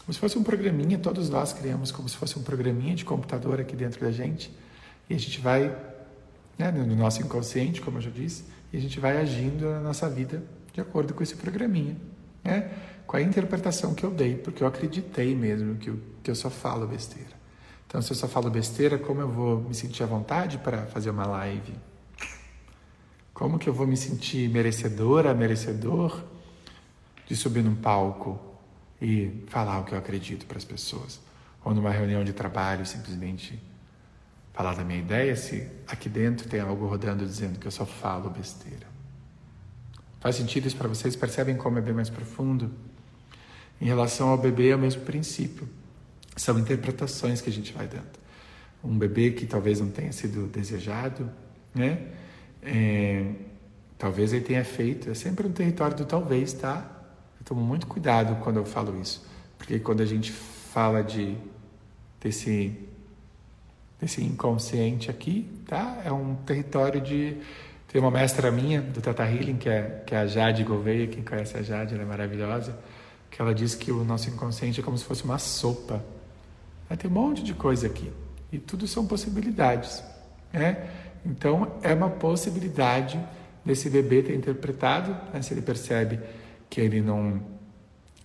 [0.01, 3.61] Como se fosse um programinha, todos nós criamos como se fosse um programinha de computador
[3.61, 4.51] aqui dentro da gente.
[5.11, 5.76] E a gente vai,
[6.59, 10.09] né, no nosso inconsciente, como eu já disse, e a gente vai agindo na nossa
[10.09, 10.42] vida
[10.72, 11.94] de acordo com esse programinha.
[12.42, 12.70] Né?
[13.07, 16.49] Com a interpretação que eu dei, porque eu acreditei mesmo que eu, que eu só
[16.49, 17.36] falo besteira.
[17.86, 21.11] Então, se eu só falo besteira, como eu vou me sentir à vontade para fazer
[21.11, 21.74] uma live?
[23.34, 26.22] Como que eu vou me sentir merecedora, merecedor
[27.29, 28.41] de subir num palco
[29.01, 31.20] e falar o que eu acredito para as pessoas?
[31.62, 33.62] Ou numa reunião de trabalho simplesmente
[34.55, 38.31] falar da minha ideia se aqui dentro tem algo rodando dizendo que eu só falo
[38.31, 38.87] besteira?
[40.20, 41.14] Faz sentido isso para vocês?
[41.14, 42.72] Percebem como é bem mais profundo?
[43.79, 45.68] Em relação ao bebê é o mesmo princípio.
[46.35, 48.18] São interpretações que a gente vai dando.
[48.83, 51.31] Um bebê que talvez não tenha sido desejado,
[51.74, 52.07] né?
[52.62, 53.33] É,
[53.99, 56.97] talvez ele tenha feito, é sempre um território do talvez, tá?
[57.49, 59.26] Tomo muito cuidado quando eu falo isso,
[59.57, 61.34] porque quando a gente fala de
[62.20, 62.76] desse
[63.99, 66.03] desse inconsciente aqui, tá?
[66.05, 67.38] É um território de
[67.90, 71.24] tem uma mestra minha do Tata Healing, que é, que é a Jade Gouveia, quem
[71.24, 72.78] conhece a Jade, ela é maravilhosa,
[73.30, 76.05] que ela diz que o nosso inconsciente é como se fosse uma sopa.
[76.99, 78.12] Tem um monte de coisa aqui
[78.53, 80.05] e tudo são possibilidades,
[80.53, 80.86] né?
[81.24, 83.18] Então, é uma possibilidade
[83.64, 86.20] desse bebê ter interpretado, né, se ele percebe
[86.68, 87.42] que ele não,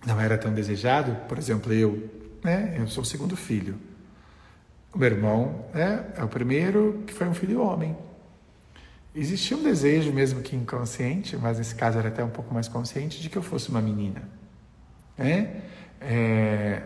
[0.06, 1.14] não era tão desejado.
[1.28, 2.10] Por exemplo, eu,
[2.42, 3.76] né, eu sou o segundo filho.
[4.92, 7.96] O meu irmão né, é o primeiro que foi um filho homem.
[9.14, 13.20] Existia um desejo, mesmo que inconsciente, mas nesse caso era até um pouco mais consciente,
[13.20, 14.22] de que eu fosse uma menina.
[15.16, 15.62] Né?
[16.00, 16.82] É...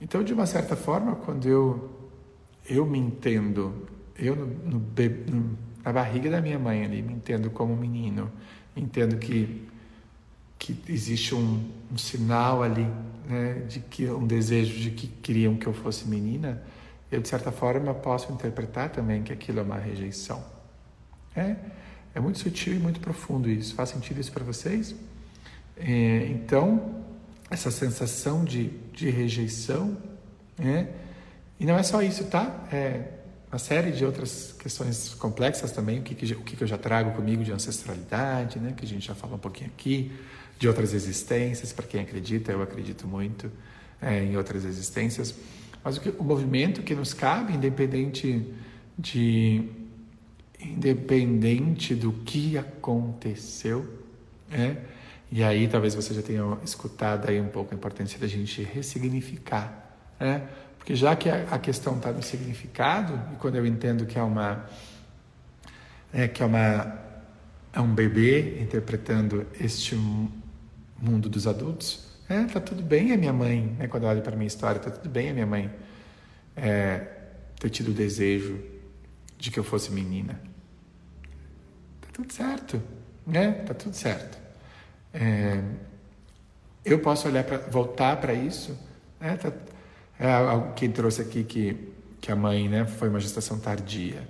[0.00, 2.10] Então, de uma certa forma, quando eu,
[2.68, 7.50] eu me entendo eu no, no, no, na barriga da minha mãe ali, me entendo
[7.50, 8.30] como menino,
[8.76, 9.63] entendo que
[10.64, 11.62] que existe um,
[11.92, 12.86] um sinal ali,
[13.28, 16.62] né, de que um desejo de que queriam que eu fosse menina,
[17.12, 20.42] eu de certa forma posso interpretar também que aquilo é uma rejeição.
[21.36, 21.56] É,
[22.14, 23.74] é muito sutil e muito profundo isso.
[23.74, 24.94] Faz sentido isso para vocês?
[25.76, 27.02] É, então,
[27.50, 29.96] essa sensação de, de rejeição,
[30.56, 30.88] né?
[31.60, 32.66] E não é só isso, tá?
[32.72, 33.02] É,
[33.52, 36.78] uma série de outras questões complexas também, o que, que, o que, que eu já
[36.78, 40.10] trago comigo de ancestralidade, né, que a gente já falou um pouquinho aqui,
[40.58, 43.50] de outras existências, para quem acredita, eu acredito muito
[44.00, 45.34] é, em outras existências,
[45.82, 48.52] mas o, que, o movimento que nos cabe, independente
[48.98, 49.68] de
[50.60, 54.02] independente do que aconteceu,
[54.48, 54.78] né?
[55.30, 59.96] E aí talvez você já tenha escutado aí um pouco a importância da gente ressignificar,
[60.18, 60.48] né?
[60.78, 64.66] Porque já que a questão está no significado, e quando eu entendo que é uma
[66.12, 66.98] é, que é uma
[67.72, 69.96] é um bebê interpretando este
[71.04, 74.34] mundo dos adultos, é, tá tudo bem a minha mãe, né, quando eu olho para
[74.34, 75.70] minha história, tá tudo bem a minha mãe
[76.56, 77.06] é,
[77.58, 78.60] ter tido o desejo
[79.38, 80.40] de que eu fosse menina.
[82.00, 82.82] Tá tudo certo,
[83.26, 83.52] né?
[83.52, 84.38] Tá tudo certo.
[85.12, 85.62] É,
[86.84, 88.78] eu posso olhar para voltar para isso,
[89.20, 89.36] né?
[89.36, 89.52] Tá,
[90.18, 94.26] é algo que trouxe aqui que, que a mãe né, foi uma gestação tardia.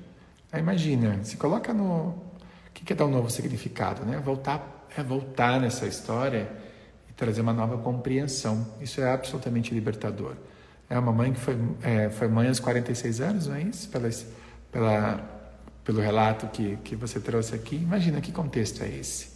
[0.51, 2.09] Aí imagina, se coloca no.
[2.09, 4.05] O que é dar um novo significado?
[4.05, 4.19] Né?
[4.19, 6.49] Voltar, é voltar nessa história
[7.09, 8.67] e trazer uma nova compreensão.
[8.81, 10.35] Isso é absolutamente libertador.
[10.89, 13.89] É uma mãe que foi, é, foi mãe aos 46 anos, não é isso?
[14.71, 15.21] Pela,
[15.85, 17.77] pelo relato que, que você trouxe aqui.
[17.77, 19.35] Imagina que contexto é esse.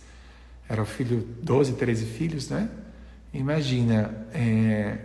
[0.68, 2.68] Era o filho, 12, 13 filhos, né?
[3.32, 4.26] Imagina.
[4.32, 4.98] É,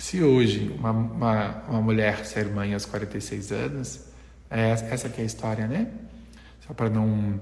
[0.00, 4.00] se hoje uma, uma, uma, mulher ser mãe aos 46 anos,
[4.50, 5.88] é, essa que é a história, né?
[6.66, 7.38] Só para não,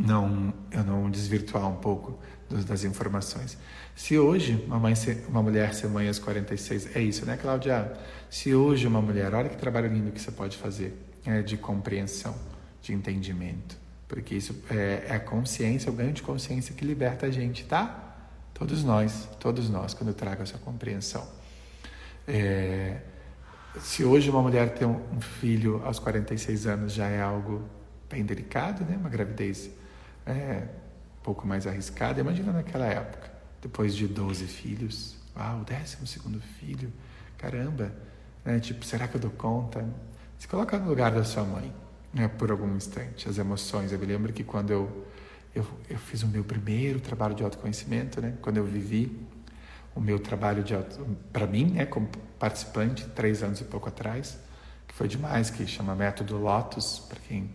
[0.00, 2.18] não, eu não desvirtuar um pouco
[2.48, 3.56] dos, das informações.
[3.94, 7.92] Se hoje uma, mãe ser, uma mulher ser mãe aos 46, é isso, né, Cláudia?
[8.28, 10.94] Se hoje uma mulher, olha que trabalho lindo que você pode fazer,
[11.24, 12.34] é, de compreensão,
[12.82, 13.76] de entendimento.
[14.06, 18.02] Porque isso é, é a consciência, o ganho de consciência que liberta a gente, tá?
[18.54, 21.26] Todos nós, todos nós, quando eu trago essa compreensão.
[22.28, 22.98] É,
[23.80, 27.62] se hoje uma mulher tem um filho aos 46 anos já é algo
[28.08, 28.96] bem delicado, né?
[28.96, 29.70] Uma gravidez
[30.26, 30.64] é,
[31.20, 32.20] um pouco mais arriscada.
[32.20, 33.30] Imagina naquela época,
[33.62, 36.92] depois de 12 filhos, uau, o décimo segundo filho,
[37.38, 37.92] caramba,
[38.44, 38.58] né?
[38.58, 39.86] tipo, será que eu dou conta?
[40.38, 41.72] Se coloca no lugar da sua mãe,
[42.12, 43.92] né, por algum instante, as emoções.
[43.92, 45.06] Eu me lembro que quando eu,
[45.54, 49.18] eu, eu fiz o meu primeiro trabalho de autoconhecimento, né, quando eu vivi
[49.94, 50.74] o meu trabalho de
[51.32, 52.08] para mim, né, como
[52.38, 54.38] participante, três anos e pouco atrás,
[54.86, 57.50] que foi demais, que chama Método Lotus, para quem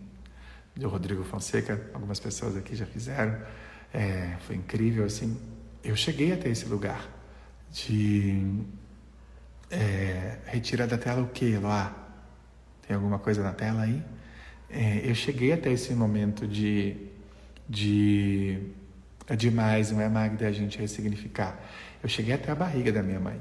[0.74, 3.38] do Rodrigo Fonseca, algumas pessoas aqui já fizeram,
[3.92, 5.38] é, foi incrível assim.
[5.84, 7.08] Eu cheguei até esse lugar
[7.70, 8.64] de
[9.70, 11.96] é, retirar da tela o que, lá?
[12.86, 14.02] Tem alguma coisa na tela aí?
[14.68, 16.96] É, eu cheguei até esse momento de,
[17.68, 18.58] de
[19.26, 21.58] é demais, não é, Magda, a gente ressignificar.
[22.02, 23.40] Eu cheguei até a barriga da minha mãe,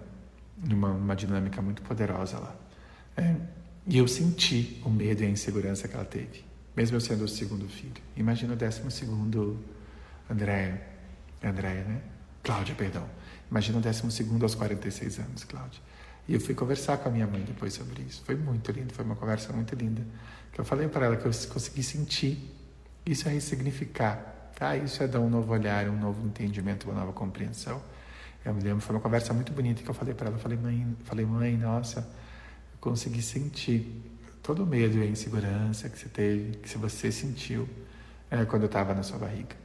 [0.58, 2.56] numa, numa dinâmica muito poderosa lá.
[3.18, 3.36] É,
[3.88, 6.44] e eu senti o medo e a insegurança que ela teve,
[6.82, 8.02] mesmo eu sendo o segundo filho.
[8.18, 9.64] Imagina o décimo segundo,
[10.28, 10.82] Andréia,
[11.44, 12.02] Andréia, né?
[12.42, 13.08] Cláudia, perdão.
[13.52, 15.80] Imagina o décimo segundo aos 46 anos, Cláudia.
[16.28, 18.24] E eu fui conversar com a minha mãe depois sobre isso.
[18.26, 20.02] Foi muito lindo, foi uma conversa muito linda.
[20.52, 22.52] Que eu falei para ela que eu consegui sentir.
[23.06, 24.16] Isso é ressignificar,
[24.58, 24.76] tá?
[24.76, 27.80] Isso é dar um novo olhar, um novo entendimento, uma nova compreensão.
[28.44, 30.38] Eu me lembro, foi uma conversa muito bonita que eu falei para ela.
[30.38, 34.11] Eu falei, mãe, falei, mãe, nossa, eu consegui sentir
[34.42, 37.68] todo o medo e a insegurança que você teve, que você sentiu
[38.30, 39.56] é, quando estava na sua barriga.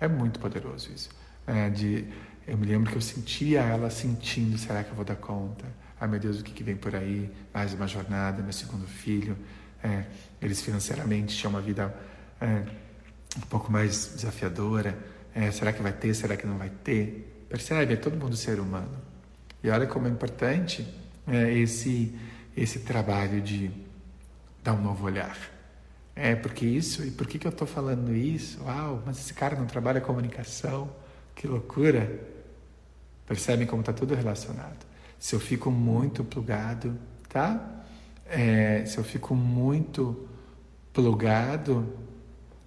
[0.00, 1.10] É muito poderoso isso.
[1.46, 2.06] É, de,
[2.46, 5.64] eu me lembro que eu sentia ela sentindo, será que eu vou dar conta?
[6.00, 7.30] Ai meu Deus, o que, que vem por aí?
[7.52, 9.36] Mais uma jornada, meu segundo filho.
[9.82, 10.04] É,
[10.40, 11.94] eles financeiramente tinham uma vida
[12.40, 12.64] é,
[13.36, 14.96] um pouco mais desafiadora.
[15.34, 16.14] É, será que vai ter?
[16.14, 17.46] Será que não vai ter?
[17.48, 17.94] Percebe?
[17.94, 18.96] É todo mundo ser humano.
[19.62, 20.86] E olha como é importante
[21.26, 22.14] é, esse,
[22.56, 23.70] esse trabalho de
[24.66, 25.36] dar um novo olhar.
[26.14, 28.62] É, porque isso, e por que, que eu estou falando isso?
[28.64, 30.90] Uau, mas esse cara não trabalha comunicação,
[31.34, 32.20] que loucura!
[33.26, 34.86] Percebem como está tudo relacionado.
[35.18, 36.98] Se eu fico muito plugado,
[37.28, 37.84] tá?
[38.28, 40.28] É, se eu fico muito
[40.92, 41.86] plugado,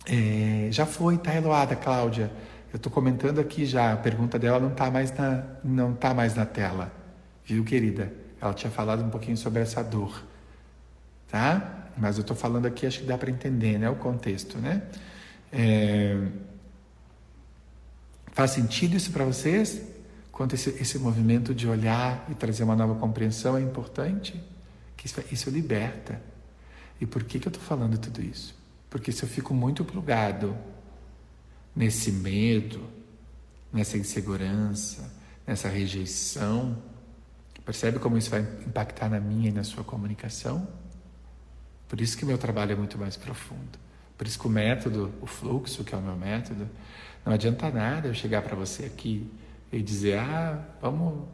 [0.05, 2.31] é, já foi, tá, Eloada, Cláudia?
[2.71, 6.35] Eu estou comentando aqui já, a pergunta dela não está mais, na, não tá mais
[6.35, 6.91] na tela,
[7.43, 8.13] viu, querida?
[8.39, 10.23] Ela tinha falado um pouquinho sobre essa dor,
[11.27, 11.78] tá?
[11.97, 13.89] Mas eu estou falando aqui, acho que dá para entender, né?
[13.89, 14.83] O contexto, né?
[15.51, 16.27] É...
[18.31, 19.81] Faz sentido isso para vocês?
[20.31, 24.41] Quanto esse, esse movimento de olhar e trazer uma nova compreensão é importante?
[24.95, 26.21] Que isso, isso liberta.
[27.01, 28.55] E por que, que eu estou falando tudo isso?
[28.89, 30.55] Porque se eu fico muito plugado
[31.75, 32.89] nesse medo,
[33.71, 35.11] nessa insegurança,
[35.45, 36.77] nessa rejeição.
[37.65, 40.67] Percebe como isso vai impactar na minha e na sua comunicação?
[41.89, 43.79] Por isso que meu trabalho é muito mais profundo.
[44.17, 46.69] Por isso que o método, o fluxo, que é o meu método,
[47.25, 49.29] não adianta nada eu chegar para você aqui
[49.71, 51.27] e dizer: ah, vamos,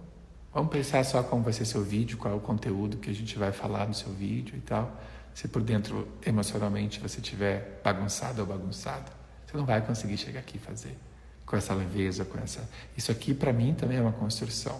[0.53, 3.37] vamos pensar só como vai ser seu vídeo, qual é o conteúdo que a gente
[3.37, 4.99] vai falar no seu vídeo e tal.
[5.33, 9.11] Se por dentro, emocionalmente, você estiver bagunçado ou bagunçado.
[9.45, 10.97] Você não vai conseguir chegar aqui e fazer
[11.45, 12.67] com essa leveza, com essa.
[12.95, 14.79] Isso aqui para mim também é uma construção.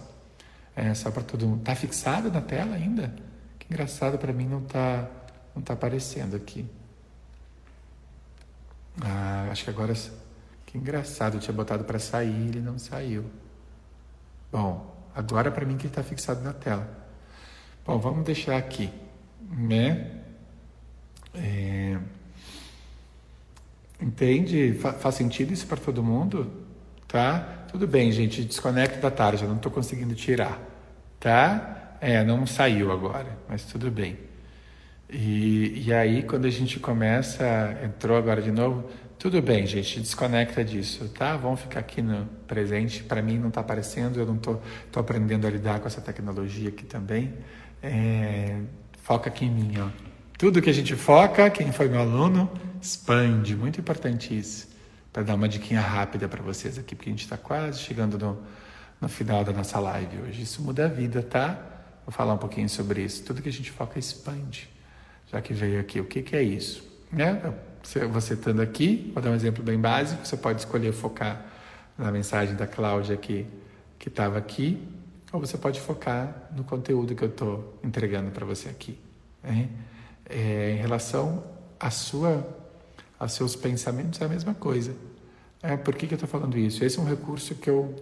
[0.74, 1.62] É só para todo mundo.
[1.62, 3.14] Tá fixado na tela ainda?
[3.58, 5.08] Que engraçado para mim não tá
[5.56, 6.64] não tá aparecendo aqui.
[9.02, 9.94] Ah, acho que agora
[10.66, 13.24] que engraçado, eu tinha botado para sair, ele não saiu.
[14.52, 16.86] Bom, agora para mim que ele está fixado na tela.
[17.84, 18.90] Bom, vamos deixar aqui,
[19.50, 20.20] né?
[21.34, 21.98] É...
[24.00, 24.74] Entende?
[24.74, 26.64] Fa faz sentido isso para todo mundo?
[27.08, 27.64] Tá?
[27.70, 28.42] Tudo bem, gente.
[28.44, 30.60] Desconecta da tarde, eu não estou conseguindo tirar.
[31.18, 31.96] Tá?
[32.00, 34.18] É, não saiu agora, mas tudo bem.
[35.08, 38.88] E, e aí, quando a gente começa, entrou agora de novo,
[39.18, 41.36] tudo bem, gente, desconecta disso, tá?
[41.36, 43.02] Vamos ficar aqui no presente.
[43.02, 44.58] Para mim não está aparecendo, eu não tô,
[44.90, 47.32] tô aprendendo a lidar com essa tecnologia aqui também.
[47.82, 48.60] É,
[49.02, 49.88] foca aqui em mim, ó.
[50.36, 52.50] Tudo que a gente foca, quem foi meu aluno,
[52.82, 53.56] expande.
[53.56, 54.68] Muito importante isso.
[55.12, 58.42] Para dar uma diquinha rápida para vocês aqui, porque a gente está quase chegando no,
[59.00, 60.42] no final da nossa live hoje.
[60.42, 61.58] Isso muda a vida, tá?
[62.04, 63.24] Vou falar um pouquinho sobre isso.
[63.24, 64.75] Tudo que a gente foca expande.
[65.30, 66.82] Já que veio aqui, o que, que é isso?
[67.12, 67.52] Né?
[68.12, 70.26] Você estando aqui, vou dar um exemplo bem básico.
[70.26, 71.44] Você pode escolher focar
[71.96, 73.46] na mensagem da Cláudia que
[74.06, 74.82] estava aqui,
[75.32, 78.98] ou você pode focar no conteúdo que eu estou entregando para você aqui.
[79.42, 79.68] Né?
[80.28, 81.44] É, em relação
[81.78, 82.46] à sua,
[83.18, 84.94] aos seus pensamentos, é a mesma coisa.
[85.62, 86.84] É, por que, que eu estou falando isso?
[86.84, 87.94] Esse é um recurso que eu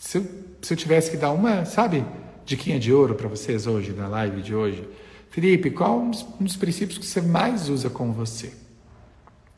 [0.00, 0.26] se, eu.
[0.62, 2.04] se eu tivesse que dar uma, sabe,
[2.44, 4.88] diquinha de ouro para vocês hoje, na live de hoje.
[5.30, 8.52] Felipe, qual um dos, um dos, princípios que você mais usa com você?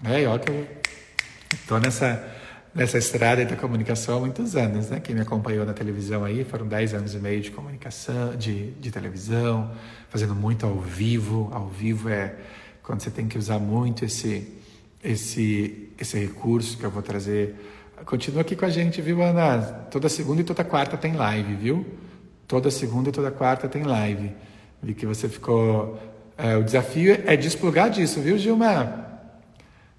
[0.04, 0.82] É, olha que eu
[1.54, 2.22] Estou nessa,
[2.74, 5.00] nessa estrada da comunicação há muitos anos, né?
[5.00, 8.90] Quem me acompanhou na televisão aí foram 10 anos e meio de comunicação, de, de
[8.90, 9.70] televisão,
[10.08, 11.50] fazendo muito ao vivo.
[11.52, 12.36] Ao vivo é
[12.82, 14.50] quando você tem que usar muito esse,
[15.04, 17.54] esse, esse recurso que eu vou trazer.
[18.06, 19.60] Continua aqui com a gente, viu, Ana?
[19.90, 21.86] Toda segunda e toda quarta tem live, viu?
[22.48, 24.32] Toda segunda e toda quarta tem live.
[24.82, 26.00] Vi que você ficou.
[26.36, 29.20] É, o desafio é desplugar disso, viu, Gilmar?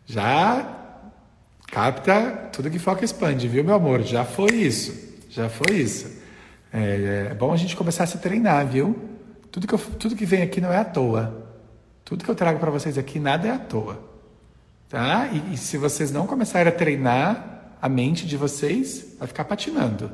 [0.05, 0.81] Já
[1.67, 4.01] capta tudo que foca expande, viu, meu amor?
[4.01, 4.93] Já foi isso.
[5.29, 6.21] Já foi isso.
[6.71, 8.95] É, é bom a gente começar a se treinar, viu?
[9.51, 11.47] Tudo que, eu, tudo que vem aqui não é à toa.
[12.03, 13.99] Tudo que eu trago para vocês aqui, nada é à toa.
[14.89, 15.29] Tá?
[15.31, 20.11] E, e, se vocês não começarem a treinar a mente de vocês, vai ficar patinando.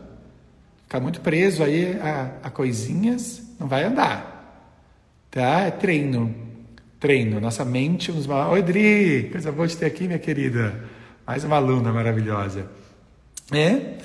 [0.83, 4.38] Ficar muito preso aí a, a coisinhas, não vai andar.
[5.31, 5.61] Tá?
[5.61, 6.33] É treino.
[6.99, 7.39] Treino.
[7.39, 9.29] Nossa mente, uns Oi, Dri!
[9.31, 10.83] Coisa boa de ter aqui, minha querida.
[11.25, 12.67] Mais uma aluna maravilhosa.
[13.51, 13.97] É,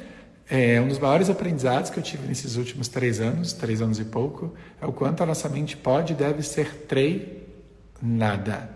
[0.49, 4.05] é um dos maiores aprendizados que eu tive nesses últimos três anos, três anos e
[4.05, 8.71] pouco, é o quanto a nossa mente pode e deve ser treinada.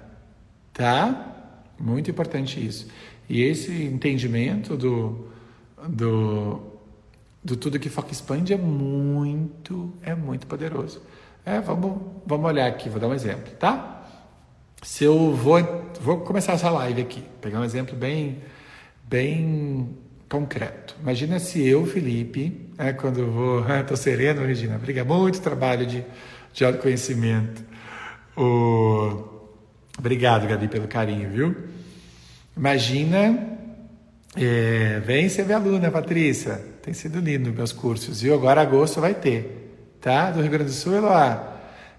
[0.72, 1.36] Tá?
[1.78, 2.88] Muito importante isso.
[3.28, 5.28] E esse entendimento do,
[5.86, 6.62] do,
[7.44, 11.02] do tudo que foca expande é muito, é muito poderoso.
[11.44, 13.98] É, vamos, vamos olhar aqui, vou dar um exemplo, tá?
[14.82, 15.58] se eu vou,
[16.00, 18.38] vou começar essa live aqui, pegar um exemplo bem,
[19.04, 19.96] bem
[20.28, 20.96] concreto.
[21.00, 26.04] Imagina se eu, Felipe, é, quando eu vou, estou sereno, Regina, briga muito trabalho de,
[26.52, 27.62] de autoconhecimento.
[28.36, 29.36] O...
[29.98, 31.56] Obrigado, Gabi, pelo carinho, viu?
[32.56, 33.58] Imagina,
[34.36, 38.32] é, vem ser minha aluna, Patrícia, tem sido lindo meus cursos, viu?
[38.34, 39.57] Agora agosto vai ter,
[40.08, 40.30] tá?
[40.30, 41.56] Do Rio Grande do Sul, Eloá.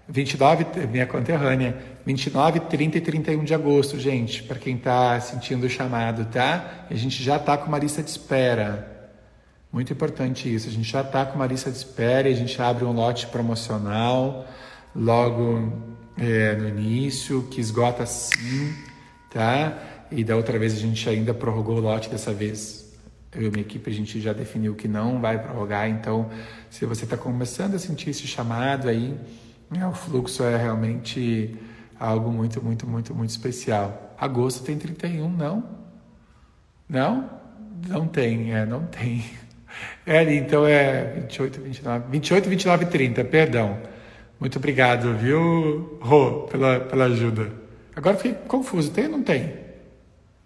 [0.08, 5.70] 29, minha conterrânea, 29, 30 e 31 de agosto, gente, para quem está sentindo o
[5.70, 6.86] chamado, tá?
[6.90, 9.12] A gente já está com uma lista de espera.
[9.72, 10.68] Muito importante isso.
[10.68, 13.28] A gente já está com uma lista de espera e a gente abre um lote
[13.28, 14.44] promocional
[14.92, 15.72] logo
[16.18, 18.74] é, no início, que esgota sim,
[19.32, 19.78] tá?
[20.10, 22.89] E da outra vez a gente ainda prorrogou o lote dessa vez.
[23.32, 26.28] Eu e minha equipe a gente já definiu que não vai prorrogar, então
[26.68, 29.16] se você está começando a sentir esse chamado aí,
[29.78, 31.54] é, o fluxo é realmente
[31.98, 34.16] algo muito, muito, muito, muito especial.
[34.18, 35.64] Agosto tem 31, não?
[36.88, 37.30] Não?
[37.88, 39.24] Não tem, é, não tem.
[40.04, 43.78] É, então é 28, 29, 28, 29 e 30, perdão.
[44.40, 47.52] Muito obrigado, viu, Rô, pela, pela ajuda.
[47.94, 49.54] Agora fiquei confuso, tem ou não tem?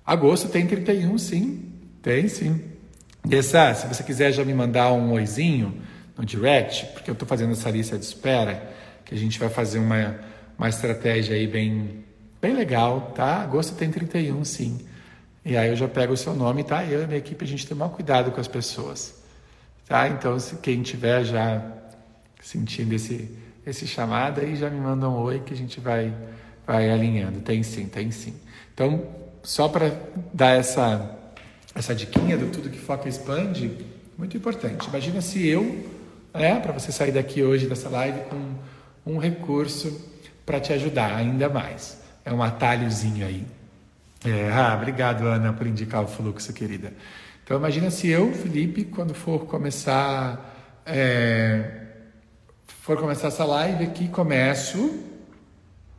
[0.04, 1.72] Agosto tem 31, sim.
[2.02, 2.73] Tem, sim.
[3.28, 5.80] E essa, se você quiser já me mandar um oizinho
[6.16, 8.70] no direct, porque eu estou fazendo essa lista de espera,
[9.04, 10.16] que a gente vai fazer uma,
[10.58, 12.04] uma estratégia aí bem,
[12.40, 13.42] bem legal, tá?
[13.42, 14.86] Agosto tem 31, sim.
[15.44, 16.84] E aí eu já pego o seu nome, tá?
[16.84, 19.14] Eu e a minha equipe, a gente tem maior cuidado com as pessoas,
[19.86, 20.08] tá?
[20.08, 21.62] Então, se quem tiver já
[22.42, 23.30] sentindo esse,
[23.66, 26.14] esse chamado, aí já me manda um oi que a gente vai,
[26.66, 27.40] vai alinhando.
[27.40, 28.34] Tem sim, tem sim.
[28.72, 29.06] Então,
[29.42, 29.90] só para
[30.32, 31.18] dar essa,
[31.74, 33.70] essa diquinha do tudo que foca expande,
[34.16, 34.88] muito importante.
[34.88, 35.86] Imagina se eu,
[36.32, 40.10] é, para você sair daqui hoje dessa live com um recurso
[40.46, 42.00] para te ajudar ainda mais.
[42.24, 43.44] É um atalhozinho aí.
[44.24, 46.92] É, ah, obrigado, Ana, por indicar o fluxo, querida.
[47.42, 51.82] Então, imagina se eu, Felipe, quando for começar, é,
[52.66, 54.98] for começar essa live aqui, começo,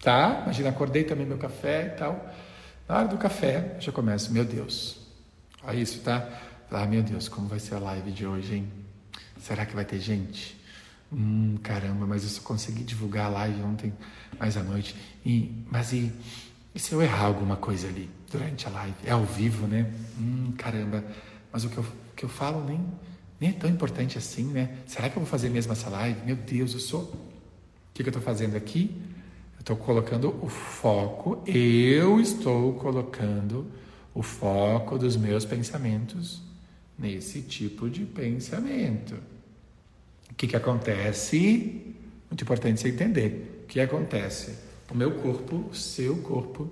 [0.02, 0.42] tá?
[0.44, 2.34] Imagina, acordei, tomei meu café e tal.
[2.90, 5.05] Na hora do café, já começo, meu Deus,
[5.66, 6.28] olha isso, tá?
[6.72, 8.68] Ah, meu Deus, como vai ser a live de hoje, hein?
[9.40, 10.60] Será que vai ter gente?
[11.12, 13.94] Hum, caramba, mas eu só consegui divulgar a live ontem,
[14.40, 14.96] mais à noite.
[15.26, 16.12] E, mas e,
[16.74, 18.96] e se eu errar alguma coisa ali durante a live?
[19.06, 19.92] É ao vivo, né?
[20.20, 21.04] Hum, caramba,
[21.52, 22.84] mas o que eu, o que eu falo nem,
[23.40, 24.78] nem é tão importante assim, né?
[24.88, 26.20] Será que eu vou fazer mesmo essa live?
[26.26, 27.04] Meu Deus, eu sou.
[27.04, 28.92] O que, que eu estou fazendo aqui?
[29.56, 33.66] Eu estou colocando o foco, eu estou colocando
[34.16, 36.42] o foco dos meus pensamentos
[36.98, 39.16] nesse tipo de pensamento.
[40.32, 41.94] O que, que acontece?
[42.30, 43.64] Muito importante você entender.
[43.64, 44.56] O que acontece?
[44.90, 46.72] O meu corpo, o seu corpo,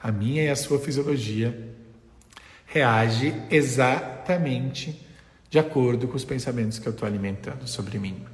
[0.00, 1.74] a minha e a sua fisiologia
[2.66, 5.02] reage exatamente
[5.48, 8.26] de acordo com os pensamentos que eu estou alimentando sobre mim.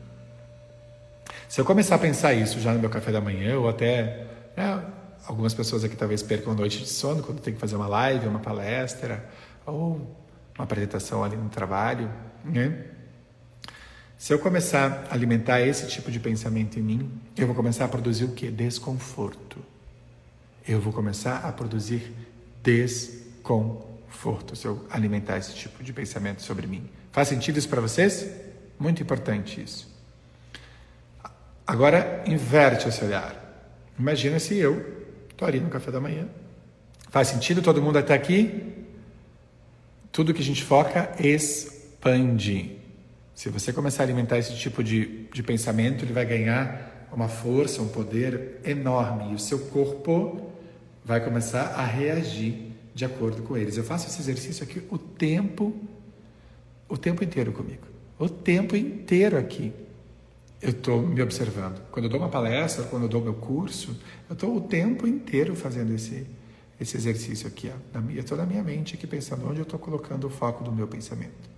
[1.48, 4.26] Se eu começar a pensar isso já no meu café da manhã, ou até
[4.56, 4.82] né,
[5.26, 8.38] algumas pessoas aqui talvez percam noite de sono quando tem que fazer uma live, uma
[8.38, 9.28] palestra,
[9.66, 10.16] ou
[10.56, 12.10] uma apresentação ali no trabalho,
[12.44, 12.86] né?
[14.18, 17.88] Se eu começar a alimentar esse tipo de pensamento em mim, eu vou começar a
[17.88, 18.50] produzir o que?
[18.50, 19.58] Desconforto.
[20.66, 22.12] Eu vou começar a produzir
[22.62, 23.92] desconforto.
[24.12, 26.88] conforto se eu alimentar esse tipo de pensamento sobre mim.
[27.10, 28.28] Faz sentido isso para vocês?
[28.78, 29.90] Muito importante isso.
[31.66, 33.34] Agora inverte esse olhar.
[33.98, 35.01] Imagina se eu
[35.42, 36.28] estou ali no café da manhã.
[37.10, 38.62] Faz sentido todo mundo até aqui?
[40.12, 42.76] Tudo que a gente foca expande.
[43.34, 47.82] Se você começar a alimentar esse tipo de, de pensamento, ele vai ganhar uma força,
[47.82, 49.32] um poder enorme.
[49.32, 50.52] E o seu corpo
[51.04, 53.76] vai começar a reagir de acordo com eles.
[53.76, 55.74] Eu faço esse exercício aqui o tempo,
[56.88, 57.86] o tempo inteiro comigo.
[58.18, 59.72] O tempo inteiro aqui
[60.62, 61.82] eu estou me observando.
[61.90, 63.96] Quando eu dou uma palestra, quando eu dou meu curso,
[64.30, 66.24] eu estou o tempo inteiro fazendo esse,
[66.80, 67.68] esse exercício aqui.
[67.68, 67.98] Ó.
[68.10, 70.86] Eu estou na minha mente aqui pensando onde eu estou colocando o foco do meu
[70.86, 71.50] pensamento.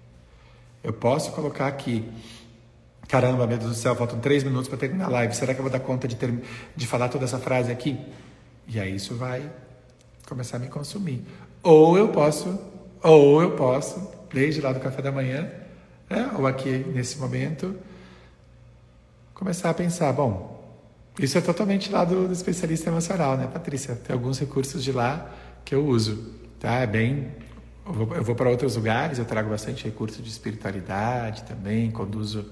[0.82, 2.10] Eu posso colocar aqui,
[3.06, 5.36] caramba, meu Deus do céu, faltam três minutos para terminar a live.
[5.36, 6.32] Será que eu vou dar conta de, ter,
[6.74, 7.98] de falar toda essa frase aqui?
[8.66, 9.50] E aí isso vai
[10.26, 11.22] começar a me consumir.
[11.62, 12.58] Ou eu posso,
[13.02, 15.50] ou eu posso, desde lá do café da manhã,
[16.08, 17.76] né, ou aqui nesse momento,
[19.34, 20.54] começar a pensar, bom,
[21.18, 23.94] isso é totalmente lá do, do, especialista emocional, né, Patrícia?
[23.94, 25.30] Tem alguns recursos de lá
[25.64, 26.74] que eu uso, tá?
[26.74, 27.28] É bem...
[27.86, 32.50] Eu vou, vou para outros lugares, eu trago bastante recurso de espiritualidade também, conduzo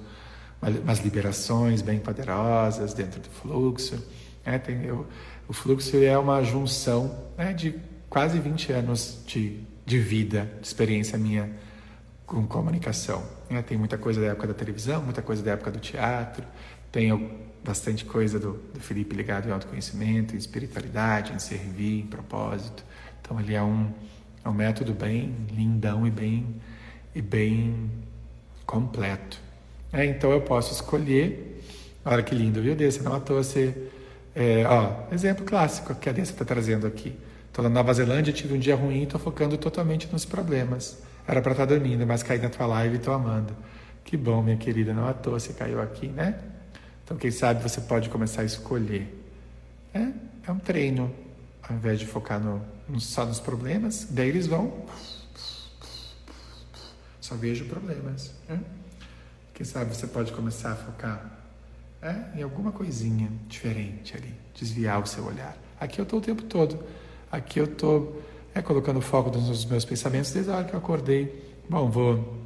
[0.61, 3.97] umas liberações bem poderosas dentro do fluxo.
[4.45, 4.59] Né?
[4.59, 5.07] Tem, eu,
[5.49, 7.75] o fluxo é uma junção né, de
[8.09, 11.51] quase 20 anos de, de vida, de experiência minha
[12.27, 13.23] com comunicação.
[13.53, 13.63] Né?
[13.63, 16.45] Tem muita coisa da época da televisão, muita coisa da época do teatro,
[16.91, 22.85] tem bastante coisa do, do Felipe ligado em autoconhecimento, em espiritualidade, em servir, em propósito.
[23.21, 23.93] Então ele é um,
[24.45, 26.57] é um método bem lindão e bem,
[27.15, 27.91] e bem
[28.67, 29.41] completo.
[29.93, 31.63] É, então eu posso escolher,
[32.05, 33.03] olha que lindo, viu, Desse?
[33.03, 33.91] Não à toa você
[34.35, 37.15] é, ó, exemplo clássico que a Dessa está trazendo aqui.
[37.49, 41.03] Estou na Nova Zelândia, tive um dia ruim estou focando totalmente nos problemas.
[41.27, 43.55] Era para estar tá dormindo, mas caí na tua live e estou amando.
[44.05, 46.39] Que bom, minha querida, não à toa você caiu aqui, né?
[47.05, 49.21] Então, quem sabe você pode começar a escolher.
[49.95, 50.09] É,
[50.47, 51.15] é um treino,
[51.63, 54.87] ao invés de focar no, no, só nos problemas, daí eles vão.
[57.21, 58.33] Só vejo problemas.
[58.49, 58.61] Né?
[59.55, 61.39] Quem sabe você pode começar a focar
[62.01, 65.57] é, em alguma coisinha diferente ali, desviar o seu olhar.
[65.79, 66.83] Aqui eu estou o tempo todo.
[67.31, 68.21] Aqui eu estou
[68.55, 71.53] é, colocando foco nos meus pensamentos desde a hora que eu acordei.
[71.69, 72.39] Bom, vou,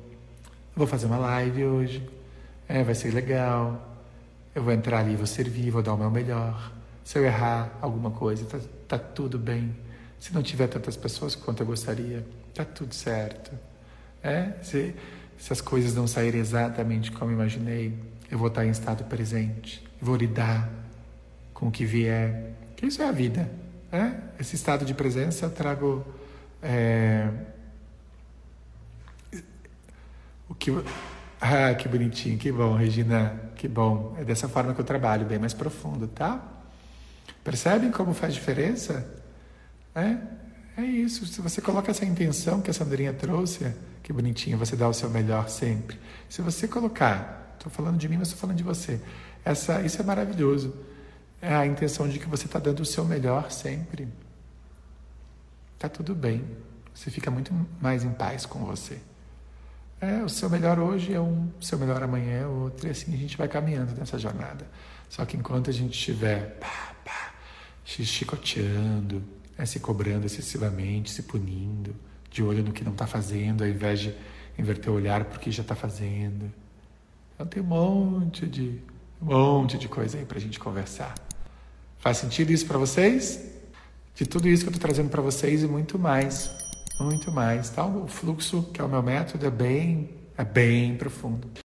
[0.74, 2.08] vou fazer uma live hoje.
[2.68, 3.98] É, vai ser legal.
[4.54, 6.72] Eu vou entrar ali, vou servir, vou dar o meu melhor.
[7.04, 9.74] Se eu errar alguma coisa, tá, tá tudo bem.
[10.18, 13.52] Se não tiver tantas pessoas quanto eu gostaria, tá tudo certo.
[14.22, 14.94] É, se,
[15.38, 17.96] se as coisas não saírem exatamente como imaginei,
[18.30, 20.68] eu vou estar em estado presente, vou lidar
[21.52, 22.54] com o que vier.
[22.76, 23.48] Que isso é a vida.
[23.90, 24.20] Né?
[24.38, 26.04] Esse estado de presença eu trago
[26.62, 27.28] é...
[30.48, 30.70] o que
[31.40, 34.14] ah que bonitinho, que bom, Regina, que bom.
[34.18, 36.42] É dessa forma que eu trabalho, bem mais profundo, tá?
[37.44, 39.06] Percebem como faz diferença?
[39.94, 40.16] É,
[40.76, 41.24] é isso.
[41.26, 45.08] Se você coloca essa intenção que a Sandrinha trouxe, que bonitinho, você dá o seu
[45.08, 45.98] melhor sempre.
[46.28, 49.00] Se você colocar Estou falando de mim, mas estou falando de você.
[49.44, 50.72] Essa, isso é maravilhoso.
[51.40, 54.08] É a intenção de que você está dando o seu melhor sempre.
[55.74, 56.44] Está tudo bem.
[56.94, 58.98] Você fica muito mais em paz com você.
[60.00, 63.14] É, o seu melhor hoje é um, o seu melhor amanhã é outro, e assim
[63.14, 64.66] a gente vai caminhando nessa jornada.
[65.08, 67.34] Só que enquanto a gente estiver pá, pá,
[67.84, 69.22] chicoteando,
[69.56, 71.94] é, se cobrando excessivamente, se punindo,
[72.30, 74.14] de olho no que não está fazendo, ao invés de
[74.58, 76.52] inverter o olhar para o que já está fazendo,
[77.34, 78.80] então tem um monte de,
[79.20, 81.14] um monte de coisa aí para a gente conversar.
[82.06, 83.40] Faz sentido isso para vocês?
[84.14, 86.48] De tudo isso que eu estou trazendo para vocês e muito mais,
[87.00, 87.68] muito mais.
[87.68, 87.84] Tá?
[87.84, 91.65] O fluxo, que é o meu método, é bem, é bem profundo.